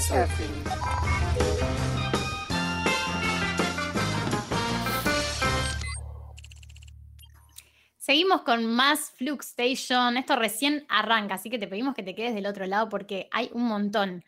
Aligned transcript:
Surfing. 0.00 0.80
Seguimos 7.98 8.42
con 8.42 8.66
más 8.66 9.12
Flux 9.12 9.50
Station. 9.50 10.16
Esto 10.16 10.34
recién 10.34 10.84
arranca, 10.88 11.34
así 11.34 11.48
que 11.48 11.58
te 11.58 11.68
pedimos 11.68 11.94
que 11.94 12.02
te 12.02 12.14
quedes 12.14 12.34
del 12.34 12.46
otro 12.46 12.66
lado 12.66 12.88
porque 12.88 13.28
hay 13.30 13.50
un 13.52 13.64
montón. 13.64 14.24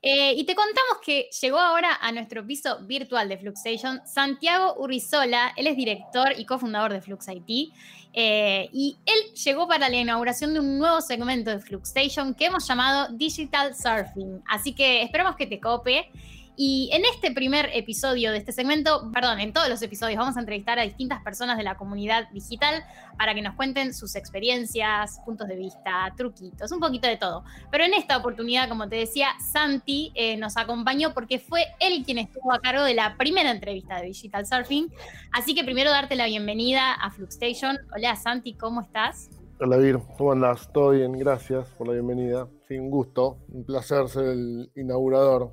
Eh, 0.00 0.32
y 0.34 0.44
te 0.44 0.54
contamos 0.54 0.98
que 1.04 1.28
llegó 1.42 1.58
ahora 1.58 1.98
a 2.00 2.12
nuestro 2.12 2.46
piso 2.46 2.78
virtual 2.86 3.28
de 3.28 3.36
Flux 3.36 3.66
Station 3.66 4.00
Santiago 4.06 4.76
Urrizola. 4.78 5.52
Él 5.56 5.66
es 5.66 5.76
director 5.76 6.32
y 6.38 6.46
cofundador 6.46 6.92
de 6.92 7.02
Flux 7.02 7.26
IT. 7.28 7.74
Eh, 8.18 8.70
y 8.72 8.96
él 9.04 9.34
llegó 9.34 9.68
para 9.68 9.90
la 9.90 9.96
inauguración 9.96 10.54
de 10.54 10.60
un 10.60 10.78
nuevo 10.78 11.02
segmento 11.02 11.50
de 11.50 11.58
Flux 11.58 11.90
Station 11.90 12.34
que 12.34 12.46
hemos 12.46 12.66
llamado 12.66 13.12
Digital 13.12 13.74
Surfing. 13.74 14.42
Así 14.48 14.72
que 14.72 15.02
esperamos 15.02 15.36
que 15.36 15.46
te 15.46 15.60
cope. 15.60 16.10
Y 16.58 16.88
en 16.94 17.04
este 17.04 17.32
primer 17.32 17.68
episodio 17.74 18.32
de 18.32 18.38
este 18.38 18.50
segmento, 18.50 19.10
perdón, 19.12 19.40
en 19.40 19.52
todos 19.52 19.68
los 19.68 19.82
episodios 19.82 20.18
vamos 20.18 20.38
a 20.38 20.40
entrevistar 20.40 20.78
a 20.78 20.82
distintas 20.82 21.22
personas 21.22 21.58
de 21.58 21.64
la 21.64 21.76
comunidad 21.76 22.30
digital 22.30 22.82
para 23.18 23.34
que 23.34 23.42
nos 23.42 23.54
cuenten 23.56 23.92
sus 23.92 24.16
experiencias, 24.16 25.20
puntos 25.26 25.48
de 25.48 25.56
vista, 25.56 26.14
truquitos, 26.16 26.72
un 26.72 26.80
poquito 26.80 27.08
de 27.08 27.18
todo. 27.18 27.44
Pero 27.70 27.84
en 27.84 27.92
esta 27.92 28.16
oportunidad, 28.16 28.70
como 28.70 28.88
te 28.88 28.96
decía, 28.96 29.28
Santi 29.52 30.12
eh, 30.14 30.38
nos 30.38 30.56
acompañó 30.56 31.12
porque 31.12 31.38
fue 31.38 31.62
él 31.78 32.02
quien 32.06 32.16
estuvo 32.16 32.50
a 32.50 32.60
cargo 32.60 32.84
de 32.84 32.94
la 32.94 33.18
primera 33.18 33.50
entrevista 33.50 34.00
de 34.00 34.06
Digital 34.06 34.46
Surfing. 34.46 34.90
Así 35.32 35.54
que 35.54 35.62
primero 35.62 35.90
darte 35.90 36.16
la 36.16 36.24
bienvenida 36.24 36.94
a 36.94 37.10
Fluxstation. 37.10 37.76
Hola 37.94 38.16
Santi, 38.16 38.54
¿cómo 38.54 38.80
estás? 38.80 39.28
Hola 39.60 39.76
Vir, 39.76 39.98
¿cómo 40.16 40.32
andás? 40.32 40.70
Todo 40.72 40.90
bien, 40.90 41.12
gracias 41.12 41.68
por 41.76 41.88
la 41.88 41.94
bienvenida. 41.94 42.48
Sí, 42.66 42.78
un 42.78 42.90
gusto, 42.90 43.38
un 43.48 43.64
placer 43.64 44.08
ser 44.08 44.24
el 44.24 44.70
inaugurador. 44.74 45.52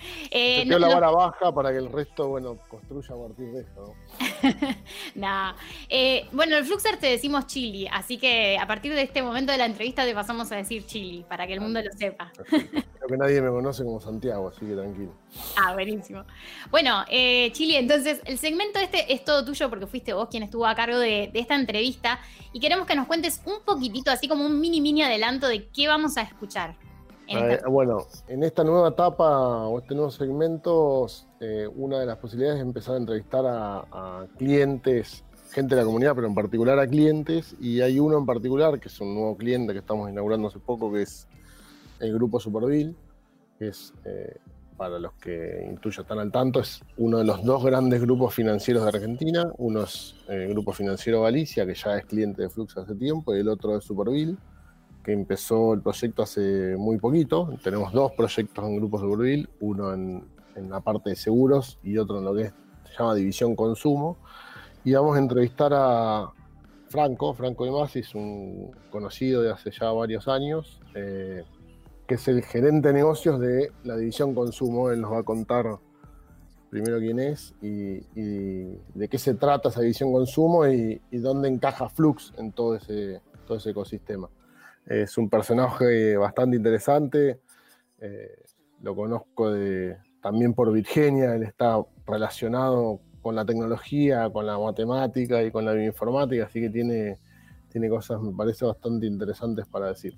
Eh, 0.32 0.64
no, 0.64 0.78
la 0.78 0.88
vara 0.88 1.10
baja 1.10 1.52
para 1.52 1.72
que 1.72 1.78
el 1.78 1.90
resto, 1.90 2.28
bueno, 2.28 2.56
construya 2.68 3.14
a 3.14 3.18
partir 3.18 3.46
de 3.52 3.60
esto. 3.60 3.94
¿no? 5.14 5.54
Eh, 5.88 6.26
bueno, 6.32 6.56
el 6.56 6.64
Fluxer 6.64 6.98
te 6.98 7.08
decimos 7.08 7.46
Chili, 7.46 7.88
así 7.88 8.16
que 8.16 8.56
a 8.58 8.66
partir 8.66 8.94
de 8.94 9.02
este 9.02 9.22
momento 9.22 9.50
de 9.50 9.58
la 9.58 9.66
entrevista 9.66 10.04
te 10.04 10.14
pasamos 10.14 10.50
a 10.52 10.56
decir 10.56 10.86
Chili, 10.86 11.24
para 11.28 11.46
que 11.46 11.54
el 11.54 11.60
mundo 11.60 11.82
lo 11.82 11.90
sepa. 11.92 12.32
Creo 12.48 13.08
que 13.08 13.16
nadie 13.16 13.40
me 13.42 13.50
conoce 13.50 13.84
como 13.84 14.00
Santiago, 14.00 14.48
así 14.48 14.66
que 14.66 14.74
tranquilo. 14.74 15.12
Ah, 15.56 15.72
buenísimo. 15.74 16.24
Bueno, 16.70 17.04
eh, 17.08 17.50
Chili, 17.52 17.76
entonces 17.76 18.20
el 18.24 18.38
segmento 18.38 18.78
este 18.78 19.12
es 19.12 19.24
todo 19.24 19.44
tuyo 19.44 19.68
porque 19.68 19.86
fuiste 19.86 20.12
vos 20.12 20.28
quien 20.28 20.42
estuvo 20.42 20.66
a 20.66 20.74
cargo 20.74 20.98
de, 20.98 21.30
de 21.32 21.40
esta 21.40 21.54
entrevista 21.54 22.20
y 22.52 22.60
queremos 22.60 22.86
que 22.86 22.94
nos 22.94 23.06
cuentes 23.06 23.42
un 23.46 23.62
poquitito, 23.64 24.10
así 24.10 24.28
como 24.28 24.44
un 24.44 24.60
mini 24.60 24.80
mini 24.80 25.02
adelanto 25.02 25.48
de 25.48 25.68
qué 25.68 25.88
vamos 25.88 26.16
a 26.16 26.22
escuchar. 26.22 26.76
Bueno, 27.68 28.06
en 28.26 28.42
esta 28.42 28.64
nueva 28.64 28.88
etapa 28.88 29.66
o 29.66 29.78
este 29.78 29.94
nuevo 29.94 30.10
segmento, 30.10 31.06
eh, 31.38 31.68
una 31.72 32.00
de 32.00 32.06
las 32.06 32.18
posibilidades 32.18 32.58
es 32.58 32.66
empezar 32.66 32.94
a 32.94 32.98
entrevistar 32.98 33.44
a, 33.46 34.26
clientes, 34.36 35.22
gente 35.52 35.76
de 35.76 35.80
la 35.80 35.86
comunidad, 35.86 36.14
pero 36.16 36.26
en 36.26 36.34
particular 36.34 36.78
a 36.80 36.88
clientes, 36.88 37.54
y 37.60 37.80
hay 37.82 38.00
uno 38.00 38.18
en 38.18 38.26
particular 38.26 38.80
que 38.80 38.88
es 38.88 39.00
un 39.00 39.14
nuevo 39.14 39.36
cliente 39.36 39.72
que 39.72 39.78
estamos 39.78 40.10
inaugurando 40.10 40.48
hace 40.48 40.58
poco, 40.58 40.92
que 40.92 41.02
es 41.02 41.28
el 42.00 42.12
grupo 42.14 42.40
Superville, 42.40 42.96
que 43.58 43.68
es, 43.68 43.94
eh, 44.04 44.36
para 44.76 44.98
los 44.98 45.12
que 45.12 45.64
intuyo 45.68 46.02
están 46.02 46.18
al 46.18 46.32
tanto, 46.32 46.58
es 46.58 46.82
uno 46.96 47.18
de 47.18 47.24
los 47.24 47.44
dos 47.44 47.62
grandes 47.62 48.00
grupos 48.00 48.34
financieros 48.34 48.82
de 48.82 48.88
Argentina. 48.88 49.52
Uno 49.58 49.82
es 49.82 50.16
el 50.26 50.48
Grupo 50.48 50.72
Financiero 50.72 51.22
Galicia, 51.22 51.66
que 51.66 51.74
ya 51.74 51.98
es 51.98 52.06
cliente 52.06 52.42
de 52.42 52.48
Flux 52.48 52.76
hace 52.78 52.94
tiempo, 52.94 53.36
y 53.36 53.40
el 53.40 53.48
otro 53.48 53.76
es 53.76 53.84
Superville 53.84 54.36
empezó 55.12 55.74
el 55.74 55.82
proyecto 55.82 56.22
hace 56.22 56.76
muy 56.76 56.98
poquito. 56.98 57.54
Tenemos 57.62 57.92
dos 57.92 58.12
proyectos 58.12 58.64
en 58.64 58.76
grupos 58.76 59.02
de 59.02 59.06
Burville, 59.06 59.48
uno 59.60 59.92
en, 59.92 60.24
la 60.68 60.80
parte 60.80 61.10
de 61.10 61.16
seguros 61.16 61.78
y 61.82 61.96
otro 61.96 62.18
en 62.18 62.24
lo 62.24 62.34
que 62.34 62.52
se 62.84 62.98
llama 62.98 63.14
División 63.14 63.56
Consumo. 63.56 64.18
Y 64.84 64.92
vamos 64.92 65.16
a 65.16 65.20
entrevistar 65.20 65.72
a 65.74 66.30
Franco, 66.88 67.32
Franco 67.34 67.64
de 67.64 67.70
Masi, 67.70 68.00
es 68.00 68.14
un 68.14 68.72
conocido 68.90 69.42
de 69.42 69.52
hace 69.52 69.70
ya 69.70 69.90
varios 69.92 70.28
años, 70.28 70.80
eh, 70.94 71.44
que 72.06 72.16
es 72.16 72.28
el 72.28 72.42
gerente 72.42 72.88
de 72.88 72.94
negocios 72.94 73.40
de 73.40 73.72
la 73.84 73.96
División 73.96 74.34
Consumo. 74.34 74.90
Él 74.90 75.00
nos 75.00 75.12
va 75.12 75.20
a 75.20 75.22
contar 75.22 75.78
primero 76.70 76.98
quién 76.98 77.18
es 77.18 77.54
y, 77.60 78.00
de 78.94 79.08
qué 79.10 79.18
se 79.18 79.34
trata 79.34 79.68
esa 79.68 79.80
división 79.80 80.12
consumo 80.12 80.66
y, 80.66 81.00
y, 81.10 81.18
dónde 81.18 81.48
encaja 81.48 81.88
Flux 81.88 82.32
en 82.38 82.52
todo 82.52 82.76
ese, 82.76 83.20
todo 83.46 83.58
ese 83.58 83.70
ecosistema. 83.70 84.30
Es 84.86 85.16
un 85.18 85.28
personaje 85.28 86.16
bastante 86.16 86.56
interesante. 86.56 87.40
Eh, 88.00 88.42
lo 88.82 88.96
conozco 88.96 89.52
también 90.20 90.54
por 90.54 90.72
Virginia. 90.72 91.34
Él 91.34 91.42
está 91.42 91.80
relacionado 92.06 93.00
con 93.22 93.34
la 93.34 93.44
tecnología, 93.44 94.30
con 94.30 94.46
la 94.46 94.58
matemática 94.58 95.42
y 95.42 95.50
con 95.50 95.64
la 95.64 95.72
bioinformática, 95.72 96.46
así 96.46 96.60
que 96.60 96.70
tiene, 96.70 97.18
tiene 97.70 97.88
cosas, 97.88 98.20
me 98.20 98.32
parece, 98.32 98.64
bastante 98.64 99.06
interesantes 99.06 99.66
para 99.66 99.88
decir. 99.88 100.14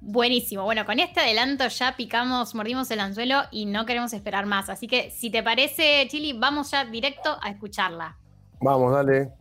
Buenísimo. 0.00 0.64
Bueno, 0.64 0.84
con 0.84 1.00
este 1.00 1.20
adelanto 1.20 1.66
ya 1.68 1.96
picamos, 1.96 2.54
mordimos 2.54 2.90
el 2.90 3.00
anzuelo 3.00 3.42
y 3.50 3.66
no 3.66 3.86
queremos 3.86 4.12
esperar 4.12 4.46
más. 4.46 4.68
Así 4.68 4.86
que 4.86 5.10
si 5.10 5.30
te 5.30 5.42
parece, 5.42 6.06
Chili, 6.08 6.32
vamos 6.38 6.70
ya 6.70 6.84
directo 6.84 7.36
a 7.40 7.50
escucharla. 7.50 8.16
Vamos, 8.60 8.92
dale. 8.92 9.32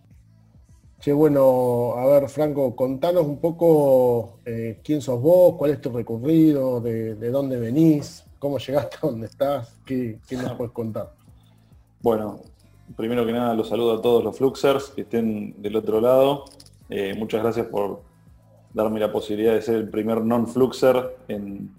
Che, 1.00 1.12
bueno, 1.12 1.94
a 1.98 2.06
ver, 2.08 2.30
Franco, 2.30 2.76
contanos 2.76 3.26
un 3.26 3.40
poco 3.40 4.40
eh, 4.46 4.80
quién 4.84 5.02
sos 5.02 5.22
vos, 5.22 5.56
cuál 5.56 5.72
es 5.72 5.82
tu 5.82 5.92
recorrido, 5.92 6.82
de, 6.82 7.16
dónde 7.30 7.60
venís, 7.60 8.24
cómo 8.40 8.58
llegaste 8.58 8.98
a 8.98 9.08
donde 9.08 9.28
estás, 9.28 9.78
qué, 9.86 10.18
nos 10.32 10.54
puedes 10.54 10.74
contar. 10.74 11.12
Bueno, 12.02 12.40
primero 12.96 13.26
que 13.26 13.34
nada 13.34 13.54
los 13.54 13.70
saludo 13.70 13.98
a 13.98 14.02
todos 14.02 14.24
los 14.24 14.38
Fluxers 14.38 14.90
que 14.90 15.02
estén 15.02 15.62
del 15.62 15.76
otro 15.76 16.00
lado. 16.02 16.46
Eh, 16.90 17.14
muchas 17.18 17.42
gracias 17.44 17.68
por 17.68 18.02
darme 18.74 19.00
la 19.00 19.12
posibilidad 19.12 19.54
de 19.54 19.62
ser 19.62 19.76
el 19.76 19.90
primer 19.90 20.22
non-Fluxer 20.22 21.18
en, 21.28 21.72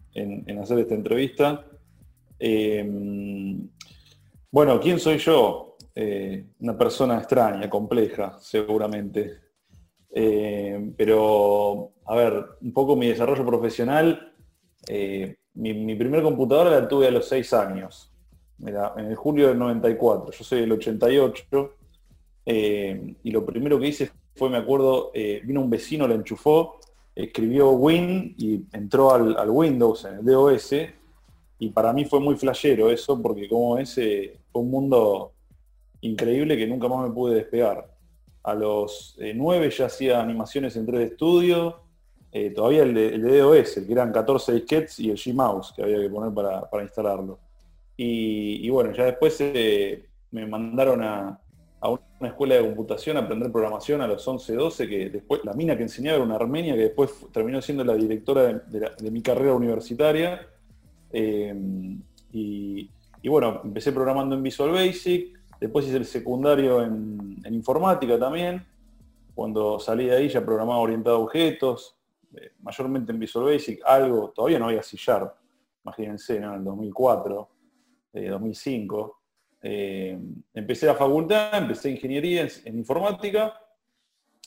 hacer 0.60 0.78
esta 0.78 0.94
entrevista. 0.94 1.64
Eh, 2.38 3.58
bueno, 4.50 4.80
¿quién 4.80 4.98
soy 4.98 5.18
yo? 5.18 5.65
Eh, 5.98 6.44
una 6.60 6.76
persona 6.76 7.16
extraña, 7.16 7.70
compleja, 7.70 8.36
seguramente. 8.38 9.40
Eh, 10.10 10.92
pero, 10.94 11.92
a 12.04 12.14
ver, 12.14 12.44
un 12.60 12.72
poco 12.74 12.96
mi 12.96 13.08
desarrollo 13.08 13.46
profesional, 13.46 14.34
eh, 14.88 15.36
mi, 15.54 15.94
primer 15.94 16.22
computadora 16.22 16.68
la 16.68 16.86
tuve 16.86 17.06
a 17.06 17.10
los 17.10 17.26
6 17.28 17.52
años, 17.54 18.12
en 18.58 19.06
el 19.06 19.16
julio 19.16 19.48
del 19.48 19.58
94, 19.58 20.32
yo 20.32 20.44
soy 20.44 20.60
del 20.60 20.72
88, 20.72 21.74
y 22.44 23.30
lo 23.30 23.46
primero 23.46 23.80
que 23.80 23.88
hice 23.88 24.10
fue, 24.34 24.50
me 24.50 24.58
acuerdo, 24.58 25.12
vino 25.44 25.62
un 25.62 25.70
vecino, 25.70 26.06
la 26.06 26.14
enchufó, 26.14 26.78
escribió 27.14 27.70
Win 27.70 28.34
y 28.36 28.66
entró 28.72 29.12
al, 29.12 29.50
Windows, 29.50 30.04
en 30.04 30.18
el 30.18 30.24
DOS, 30.26 30.74
y 31.58 31.70
para 31.70 31.94
mí 31.94 32.04
fue 32.04 32.20
muy 32.20 32.36
flashero 32.36 32.90
eso, 32.90 33.20
porque 33.20 33.48
como 33.48 33.78
ese 33.78 34.40
un 34.52 34.70
mundo 34.70 35.35
increíble 36.00 36.56
que 36.56 36.66
nunca 36.66 36.88
más 36.88 37.08
me 37.08 37.14
pude 37.14 37.34
despegar. 37.34 37.88
A 38.42 38.54
los 38.54 39.16
eh, 39.18 39.32
nueve 39.34 39.70
ya 39.70 39.86
hacía 39.86 40.20
animaciones 40.20 40.76
en 40.76 40.86
3D 40.86 41.14
Studio, 41.14 41.80
eh, 42.30 42.50
todavía 42.50 42.82
el 42.82 42.94
de, 42.94 43.08
el 43.08 43.22
DOS, 43.22 43.78
el 43.78 43.86
que 43.86 43.92
eran 43.92 44.12
14 44.12 44.52
disquets 44.52 45.00
y 45.00 45.10
el 45.10 45.16
Gmouse 45.16 45.72
que 45.74 45.82
había 45.82 46.00
que 46.00 46.08
poner 46.08 46.32
para, 46.32 46.82
instalarlo. 46.82 47.38
Y, 47.96 48.68
bueno, 48.68 48.92
ya 48.92 49.06
después 49.06 49.36
eh, 49.40 50.04
me 50.30 50.46
mandaron 50.46 51.02
a, 51.02 51.40
una 52.20 52.28
escuela 52.28 52.56
de 52.56 52.62
computación 52.62 53.16
a 53.16 53.20
aprender 53.20 53.50
programación 53.50 54.00
a 54.00 54.06
los 54.06 54.26
11, 54.26 54.54
12, 54.54 54.88
que 54.88 55.10
después 55.10 55.44
la 55.44 55.52
mina 55.52 55.76
que 55.76 55.84
enseñaba 55.84 56.16
era 56.16 56.24
una 56.24 56.36
armenia 56.36 56.74
que 56.74 56.82
después 56.82 57.10
terminó 57.32 57.60
siendo 57.62 57.84
la 57.84 57.94
directora 57.94 58.42
de, 58.42 59.10
mi 59.10 59.22
carrera 59.22 59.54
universitaria. 59.54 60.46
y, 61.12 62.90
y, 63.22 63.28
bueno, 63.28 63.60
empecé 63.64 63.92
programando 63.92 64.36
en 64.36 64.42
Visual 64.42 64.70
Basic, 64.70 65.35
Después 65.60 65.86
hice 65.86 65.96
el 65.96 66.04
secundario 66.04 66.82
en, 66.82 67.42
informática 67.50 68.18
también. 68.18 68.66
Cuando 69.34 69.78
salí 69.78 70.06
de 70.06 70.16
ahí 70.16 70.28
ya 70.28 70.44
programaba 70.44 70.80
orientado 70.80 71.16
a 71.16 71.20
objetos, 71.20 71.96
eh, 72.34 72.52
mayormente 72.60 73.12
en 73.12 73.18
Visual 73.18 73.46
Basic, 73.46 73.80
algo, 73.84 74.30
todavía 74.30 74.58
no 74.58 74.66
había 74.66 74.82
C 74.82 74.96
Sharp, 74.96 75.34
imagínense, 75.84 76.36
en 76.36 76.44
el 76.44 76.64
2004, 76.64 77.48
2005. 78.12 79.20
Eh, 79.62 79.68
eh, 79.68 80.18
empecé 80.54 80.86
la 80.86 80.94
facultad, 80.94 81.56
empecé 81.56 81.90
ingeniería 81.90 82.46
en, 82.64 82.78
informática, 82.78 83.54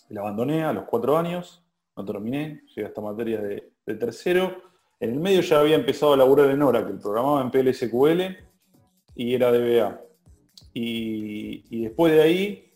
la 0.10 0.22
abandoné 0.22 0.64
a 0.64 0.74
los 0.74 0.86
cuatro 0.86 1.18
años, 1.18 1.64
no 1.96 2.06
terminé, 2.06 2.64
llegué 2.68 2.86
a 2.86 2.88
esta 2.88 3.02
materia 3.02 3.42
de, 3.42 3.72
de 3.86 3.96
tercero. 3.96 4.56
En 5.00 5.12
el 5.12 5.20
medio 5.20 5.42
ya 5.42 5.60
había 5.60 5.76
empezado 5.76 6.14
a 6.14 6.18
laburar 6.18 6.50
en 6.50 6.62
Oracle, 6.62 6.96
programaba 6.96 7.42
en 7.42 7.52
PLSQL 7.52 8.38
y 9.16 9.34
era 9.34 9.52
DBA. 9.52 10.09
Y, 10.74 11.82
después 11.82 12.14
de 12.14 12.22
ahí, 12.22 12.72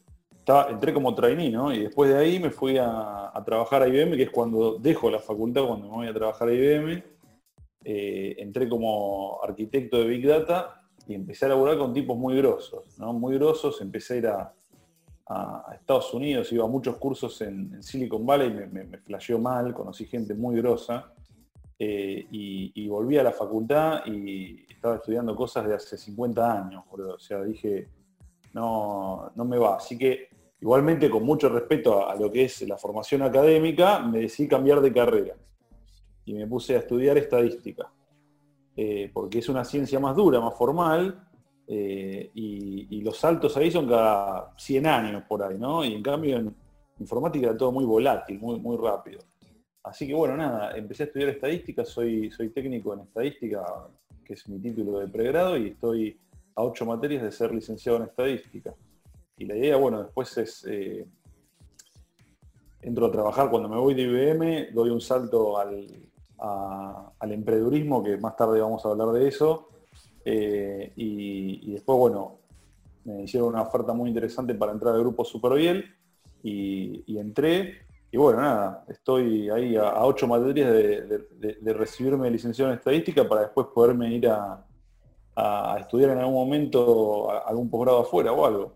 entré 0.69 0.93
como 0.93 1.15
trainee, 1.15 1.49
¿no? 1.49 1.73
Y 1.73 1.83
después 1.83 2.09
de 2.09 2.17
ahí 2.17 2.39
me 2.39 2.49
fui 2.49 2.77
a, 2.77 3.31
trabajar 3.45 3.81
a 3.83 3.87
IBM, 3.87 4.15
que 4.15 4.23
es 4.23 4.29
cuando 4.29 4.77
dejo 4.77 5.09
la 5.09 5.19
facultad, 5.19 5.65
cuando 5.65 5.87
me 5.87 5.93
voy 5.93 6.07
a 6.07 6.13
trabajar 6.13 6.47
a 6.47 6.53
IBM. 6.53 7.03
eh, 7.85 8.35
entré 8.39 8.69
como 8.69 9.39
arquitecto 9.43 9.97
de 9.97 10.07
Big 10.07 10.25
Data 10.25 10.81
y 11.07 11.15
empecé 11.15 11.45
a 11.45 11.49
laburar 11.49 11.77
con 11.77 11.93
tipos 11.93 12.17
muy 12.17 12.37
grosos, 12.37 12.97
¿no? 12.97 13.11
Muy 13.13 13.35
grosos, 13.35 13.81
empecé 13.81 14.15
a 14.15 14.17
ir 14.17 14.27
a, 14.27 14.53
Estados 15.73 16.13
Unidos, 16.13 16.51
iba 16.51 16.63
a 16.63 16.67
muchos 16.67 16.97
cursos 16.97 17.41
en, 17.41 17.81
Silicon 17.81 18.25
Valley, 18.25 18.51
me, 18.51 18.67
me, 18.67 18.83
me, 18.83 18.97
flasheó 18.99 19.39
mal, 19.39 19.73
conocí 19.73 20.05
gente 20.05 20.35
muy 20.35 20.57
grosa, 20.57 21.11
eh, 21.85 22.27
y, 22.31 22.87
volví 22.87 23.17
a 23.17 23.23
la 23.23 23.31
facultad 23.31 24.05
y 24.05 24.65
estaba 24.69 24.95
estudiando 24.95 25.35
cosas 25.35 25.67
de 25.67 25.73
hace 25.73 25.97
50 25.97 26.63
años, 26.63 26.83
o 26.89 27.19
sea, 27.19 27.43
dije, 27.43 27.89
no, 28.53 29.31
no 29.35 29.45
me 29.45 29.57
va. 29.57 29.75
Así 29.77 29.97
que 29.97 30.29
igualmente 30.61 31.09
con 31.09 31.25
mucho 31.25 31.49
respeto 31.49 32.07
a, 32.07 32.15
lo 32.15 32.31
que 32.31 32.45
es 32.45 32.61
la 32.67 32.77
formación 32.77 33.23
académica, 33.23 33.99
me 33.99 34.19
decidí 34.19 34.47
cambiar 34.47 34.79
de 34.79 34.93
carrera 34.93 35.35
y 36.23 36.33
me 36.33 36.47
puse 36.47 36.75
a 36.75 36.79
estudiar 36.79 37.17
estadística, 37.17 37.91
eh, 38.77 39.11
porque 39.13 39.39
es 39.39 39.49
una 39.49 39.65
ciencia 39.65 39.99
más 39.99 40.15
dura, 40.15 40.39
más 40.39 40.55
formal, 40.55 41.27
eh, 41.67 42.31
y, 42.33 43.01
los 43.01 43.17
saltos 43.17 43.57
ahí 43.57 43.69
son 43.69 43.89
cada 43.89 44.53
100 44.57 44.87
años 44.87 45.23
por 45.27 45.43
ahí, 45.43 45.57
¿no? 45.57 45.83
Y 45.83 45.93
en 45.95 46.01
cambio 46.01 46.37
en 46.37 46.55
informática 46.97 47.47
era 47.47 47.57
todo 47.57 47.73
muy 47.73 47.83
volátil, 47.83 48.39
muy, 48.39 48.57
muy 48.57 48.77
rápido. 48.77 49.19
Así 49.83 50.07
que 50.07 50.13
bueno, 50.13 50.37
nada, 50.37 50.77
empecé 50.77 51.03
a 51.03 51.05
estudiar 51.07 51.29
estadística, 51.29 51.83
soy, 51.83 52.31
soy 52.31 52.49
técnico 52.49 52.93
en 52.93 53.01
estadística, 53.01 53.65
que 54.23 54.33
es 54.33 54.47
mi 54.47 54.59
título 54.59 54.99
de 54.99 55.07
pregrado, 55.07 55.57
y 55.57 55.69
estoy 55.69 56.17
a 56.55 56.63
ocho 56.63 56.85
materias 56.85 57.23
de 57.23 57.31
ser 57.31 57.53
licenciado 57.53 57.97
en 57.97 58.05
estadística. 58.05 58.73
Y 59.37 59.45
la 59.45 59.57
idea, 59.57 59.75
bueno, 59.75 60.01
después 60.01 60.37
es, 60.37 60.65
eh, 60.69 61.05
entro 62.81 63.07
a 63.07 63.11
trabajar, 63.11 63.49
cuando 63.49 63.67
me 63.67 63.75
voy 63.75 63.93
de 63.93 64.03
IBM, 64.03 64.71
doy 64.71 64.89
un 64.89 65.01
salto 65.01 65.57
al, 65.57 65.85
al 66.37 67.31
emprendedurismo, 67.31 68.01
que 68.01 68.15
más 68.17 68.37
tarde 68.37 68.61
vamos 68.61 68.85
a 68.85 68.89
hablar 68.89 69.09
de 69.09 69.27
eso, 69.27 69.67
eh, 70.23 70.93
y, 70.95 71.73
después, 71.73 71.97
bueno, 71.97 72.39
me 73.03 73.23
hicieron 73.23 73.49
una 73.49 73.63
oferta 73.63 73.91
muy 73.91 74.07
interesante 74.07 74.55
para 74.55 74.71
entrar 74.71 74.95
al 74.95 75.01
grupo 75.01 75.25
Superviel, 75.25 75.93
y, 76.41 77.03
y 77.05 77.17
entré, 77.17 77.85
y 78.13 78.17
bueno, 78.17 78.41
nada, 78.41 78.85
estoy 78.89 79.49
ahí 79.49 79.75
a, 79.75 80.05
ocho 80.05 80.27
materias 80.27 80.71
de, 80.71 81.73
recibirme 81.73 82.29
licenciado 82.29 82.71
en 82.71 82.77
estadística 82.77 83.27
para 83.27 83.41
después 83.41 83.65
poderme 83.73 84.13
ir 84.13 84.27
a, 84.27 84.63
estudiar 85.79 86.11
en 86.11 86.19
algún 86.19 86.35
momento 86.35 87.31
algún 87.43 87.71
posgrado 87.71 88.01
afuera 88.01 88.31
o 88.31 88.45
algo. 88.45 88.73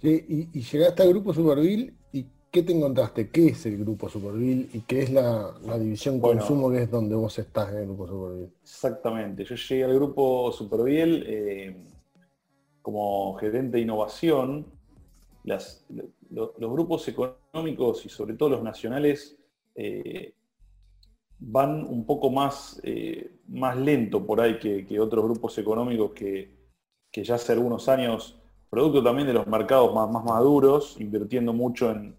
Sí, 0.00 0.48
y, 0.54 0.60
llegaste 0.62 1.02
al 1.02 1.10
grupo 1.10 1.34
Superville 1.34 1.92
y 2.12 2.24
¿qué 2.50 2.62
te 2.62 2.72
encontraste? 2.72 3.28
¿Qué 3.28 3.48
es 3.48 3.66
el 3.66 3.76
grupo 3.76 4.08
Superville 4.08 4.70
y 4.72 4.80
qué 4.80 5.02
es 5.02 5.12
la, 5.12 5.52
división 5.78 6.18
consumo 6.18 6.70
que 6.70 6.84
es 6.84 6.90
donde 6.90 7.14
vos 7.14 7.38
estás 7.38 7.72
en 7.72 7.76
el 7.76 7.84
grupo 7.88 8.08
Superville? 8.08 8.52
Exactamente, 8.62 9.44
yo 9.44 9.54
llegué 9.54 9.84
al 9.84 9.94
grupo 9.96 10.50
Superville 10.50 11.24
eh, 11.26 11.76
como 12.80 13.34
gerente 13.34 13.76
de 13.76 13.82
innovación. 13.82 14.64
Las, 15.44 15.84
los 16.30 16.54
grupos 16.56 17.02
económicos 17.52 18.06
y 18.06 18.08
sobre 18.08 18.32
todo 18.32 18.48
los 18.48 18.62
nacionales 18.62 19.36
eh, 19.74 20.32
van 21.38 21.84
un 21.84 22.06
poco 22.06 22.30
más, 22.30 22.80
eh, 22.82 23.40
más 23.48 23.76
lento 23.76 24.24
por 24.24 24.40
ahí 24.40 24.58
que, 24.58 24.98
otros 24.98 25.24
grupos 25.24 25.58
económicos 25.58 26.12
que, 26.12 26.62
ya 27.12 27.34
hace 27.34 27.52
algunos 27.52 27.90
años, 27.90 28.38
producto 28.70 29.02
también 29.02 29.28
de 29.28 29.34
los 29.34 29.46
mercados 29.46 29.94
más, 29.94 30.24
maduros, 30.24 30.96
invirtiendo 30.98 31.52
mucho 31.52 31.90
en, 31.90 32.16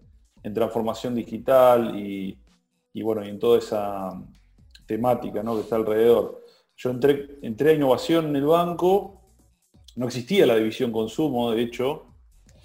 transformación 0.54 1.14
digital 1.14 1.98
y, 1.98 2.38
bueno, 3.02 3.24
y 3.24 3.30
en 3.30 3.38
toda 3.38 3.58
esa 3.58 4.22
temática 4.86 5.42
que 5.42 5.60
está 5.60 5.76
alrededor. 5.76 6.44
Yo 6.76 6.90
entré, 6.90 7.38
entré 7.40 7.70
a 7.70 7.74
innovación 7.74 8.26
en 8.26 8.36
el 8.36 8.44
banco, 8.44 9.22
no 9.96 10.06
existía 10.06 10.46
la 10.46 10.56
división 10.56 10.92
consumo, 10.92 11.50
de 11.50 11.62
hecho, 11.62 12.13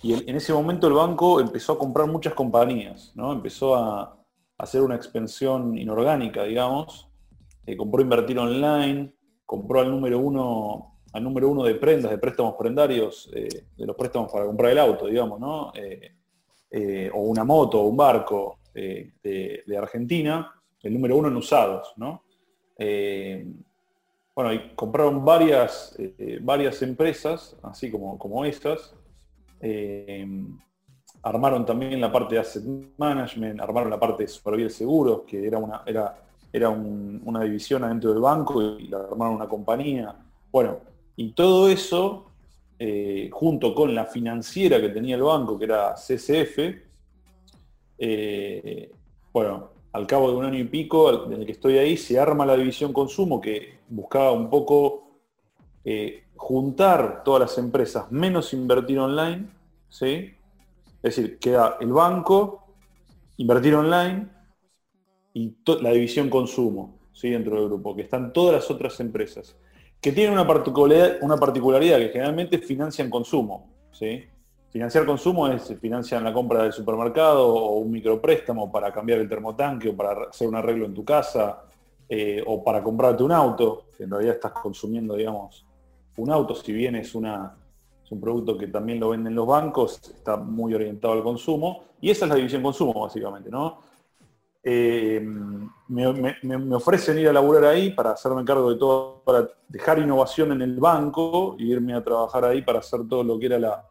y 0.02 0.14
en 0.14 0.36
ese 0.36 0.54
momento 0.54 0.88
el 0.88 0.94
banco 0.94 1.42
empezó 1.42 1.74
a 1.74 1.80
comprar 1.80 2.08
muchas 2.08 2.34
compañías, 2.34 3.12
¿no? 3.16 3.34
Empezó 3.34 3.76
a, 3.76 4.16
hacer 4.60 4.82
una 4.82 4.96
expansión 4.96 5.78
inorgánica, 5.78 6.44
digamos. 6.44 7.10
Eh, 7.66 7.76
compró 7.78 8.02
Invertir 8.02 8.38
Online, 8.38 9.12
compró 9.46 9.80
al 9.80 9.90
número 9.90 10.20
uno, 10.20 11.00
al 11.14 11.24
número 11.24 11.50
uno 11.50 11.64
de 11.64 11.76
prendas, 11.76 12.12
de 12.12 12.18
préstamos 12.18 12.56
prendarios, 12.56 13.30
eh, 13.34 13.48
de 13.76 13.86
los 13.86 13.96
préstamos 13.96 14.32
para 14.32 14.46
comprar 14.46 14.72
el 14.72 14.80
auto, 14.80 15.08
digamos, 15.08 15.40
¿no? 15.40 15.72
Eh, 15.74 17.10
o 17.14 17.22
una 17.22 17.44
moto, 17.44 17.82
o 17.82 17.88
un 17.88 17.98
barco 17.98 18.60
de, 18.74 19.64
Argentina, 19.78 20.54
el 20.84 20.94
número 20.94 21.18
uno 21.18 21.30
en 21.30 21.36
usados, 21.36 21.94
¿no? 21.98 22.24
bueno, 24.36 24.54
y 24.54 24.70
compraron 24.76 25.26
varias, 25.26 25.98
varias 26.42 26.82
empresas, 26.84 27.58
así 27.64 27.90
como, 27.92 28.18
como 28.20 28.46
estas, 28.46 28.96
eh, 29.62 30.26
armaron 31.24 31.66
también 31.66 32.00
la 32.00 32.12
parte 32.12 32.36
de 32.36 32.42
asset 32.42 32.64
management, 32.98 33.60
armaron 33.60 33.90
la 33.90 34.00
parte 34.00 34.24
de 34.24 34.30
supervisión 34.30 34.70
seguros, 34.70 35.22
que 35.28 35.46
era 35.46 35.58
una, 35.58 35.84
era, 35.86 36.18
era 36.52 36.70
una 36.70 37.44
división 37.44 37.84
adentro 37.84 38.12
del 38.12 38.22
banco 38.22 38.62
y 38.80 38.88
la 38.88 39.00
armaron 39.00 39.36
una 39.36 39.48
compañía. 39.48 40.16
Bueno, 40.52 40.78
y 41.16 41.32
todo 41.32 41.70
eso, 41.70 42.26
eh, 42.78 43.30
junto 43.32 43.76
con 43.76 43.94
la 43.94 44.06
financiera 44.06 44.80
que 44.80 44.90
tenía 44.90 45.16
el 45.16 45.24
banco, 45.24 45.58
que 45.58 45.66
era 45.66 45.96
CCF, 45.96 46.60
eh, 47.98 48.92
bueno, 49.34 49.70
al 49.92 50.08
cabo 50.08 50.32
de 50.32 50.38
un 50.38 50.46
año 50.46 50.60
y 50.60 50.64
pico 50.64 51.26
en 51.26 51.34
el 51.34 51.46
que 51.46 51.52
estoy 51.52 51.78
ahí, 51.78 51.98
se 51.98 52.20
arma 52.20 52.46
la 52.46 52.56
división 52.56 52.94
consumo 52.94 53.42
que 53.42 53.80
buscaba 53.90 54.32
un 54.32 54.50
poco 54.50 55.09
juntar 56.36 57.24
todas 57.24 57.42
las 57.42 57.58
empresas 57.58 58.12
menos 58.12 58.54
invertir 58.54 59.00
online, 59.00 59.50
¿sí? 59.90 60.34
Es 61.02 61.16
decir, 61.16 61.40
queda 61.40 61.78
el 61.80 61.92
banco, 61.92 62.66
invertir 63.38 63.76
online 63.76 64.28
y 65.34 65.56
la 65.82 65.92
división 65.92 66.30
consumo, 66.30 67.00
¿sí? 67.14 67.30
Dentro 67.30 67.56
del 67.56 67.70
grupo, 67.70 67.96
que 67.96 68.04
están 68.04 68.34
todas 68.34 68.56
las 68.56 68.72
otras 68.72 69.00
empresas, 69.00 69.56
que 70.02 70.12
tienen 70.12 70.34
una 70.34 70.48
particularidad, 70.48 71.18
una 71.22 71.38
particularidad 71.38 71.98
que 72.00 72.10
generalmente 72.10 72.60
financian 72.60 73.10
consumo, 73.10 73.70
¿sí? 73.92 74.24
Financiar 74.70 75.06
consumo 75.06 75.48
es 75.48 75.76
financiar 75.80 76.22
la 76.22 76.32
compra 76.32 76.64
del 76.64 76.74
supermercado 76.74 77.48
o 77.48 77.80
un 77.80 77.92
micropréstamo 77.92 78.72
para 78.72 78.92
cambiar 78.92 79.20
el 79.20 79.28
termotanque 79.28 79.90
o 79.90 79.96
para 79.96 80.30
hacer 80.30 80.48
un 80.48 80.56
arreglo 80.56 80.86
en 80.86 80.94
tu 80.94 81.04
casa 81.04 81.64
eh, 82.08 82.44
o 82.46 82.64
para 82.64 82.84
comprarte 82.84 83.24
un 83.24 83.32
auto, 83.32 83.86
que 83.98 84.04
en 84.04 84.12
realidad 84.12 84.36
estás 84.36 84.52
consumiendo, 84.52 85.16
digamos, 85.16 85.66
un 86.20 86.32
auto, 86.32 86.56
si 86.56 86.74
bien 86.74 86.96
es, 86.96 87.16
una, 87.16 87.56
un 88.10 88.20
producto 88.22 88.58
que 88.58 88.68
también 88.68 89.00
lo 89.00 89.10
venden 89.10 89.36
los 89.36 89.48
bancos, 89.48 90.00
está 90.04 90.38
muy 90.38 90.74
orientado 90.74 91.14
al 91.14 91.24
consumo, 91.24 91.84
y 92.02 92.10
esa 92.10 92.26
es 92.26 92.30
la 92.30 92.36
división 92.36 92.62
consumo, 92.62 93.02
básicamente, 93.02 93.50
¿no? 93.50 93.80
Eh, 94.62 95.22
me, 95.88 96.76
ofrecen 96.76 97.18
ir 97.18 97.30
a 97.30 97.34
laburar 97.34 97.66
ahí 97.66 97.92
para 97.92 98.12
hacerme 98.12 98.44
cargo 98.44 98.70
de 98.72 98.78
todo, 98.78 99.22
para 99.24 99.48
dejar 99.70 100.00
innovación 100.00 100.52
en 100.52 100.62
el 100.62 100.78
banco 100.80 101.56
e 101.58 101.64
irme 101.64 101.94
a 101.94 102.04
trabajar 102.04 102.44
ahí 102.44 102.62
para 102.62 102.80
hacer 102.80 103.08
todo 103.08 103.24
lo 103.24 103.40
que 103.40 103.46
era 103.46 103.60
la, 103.60 103.86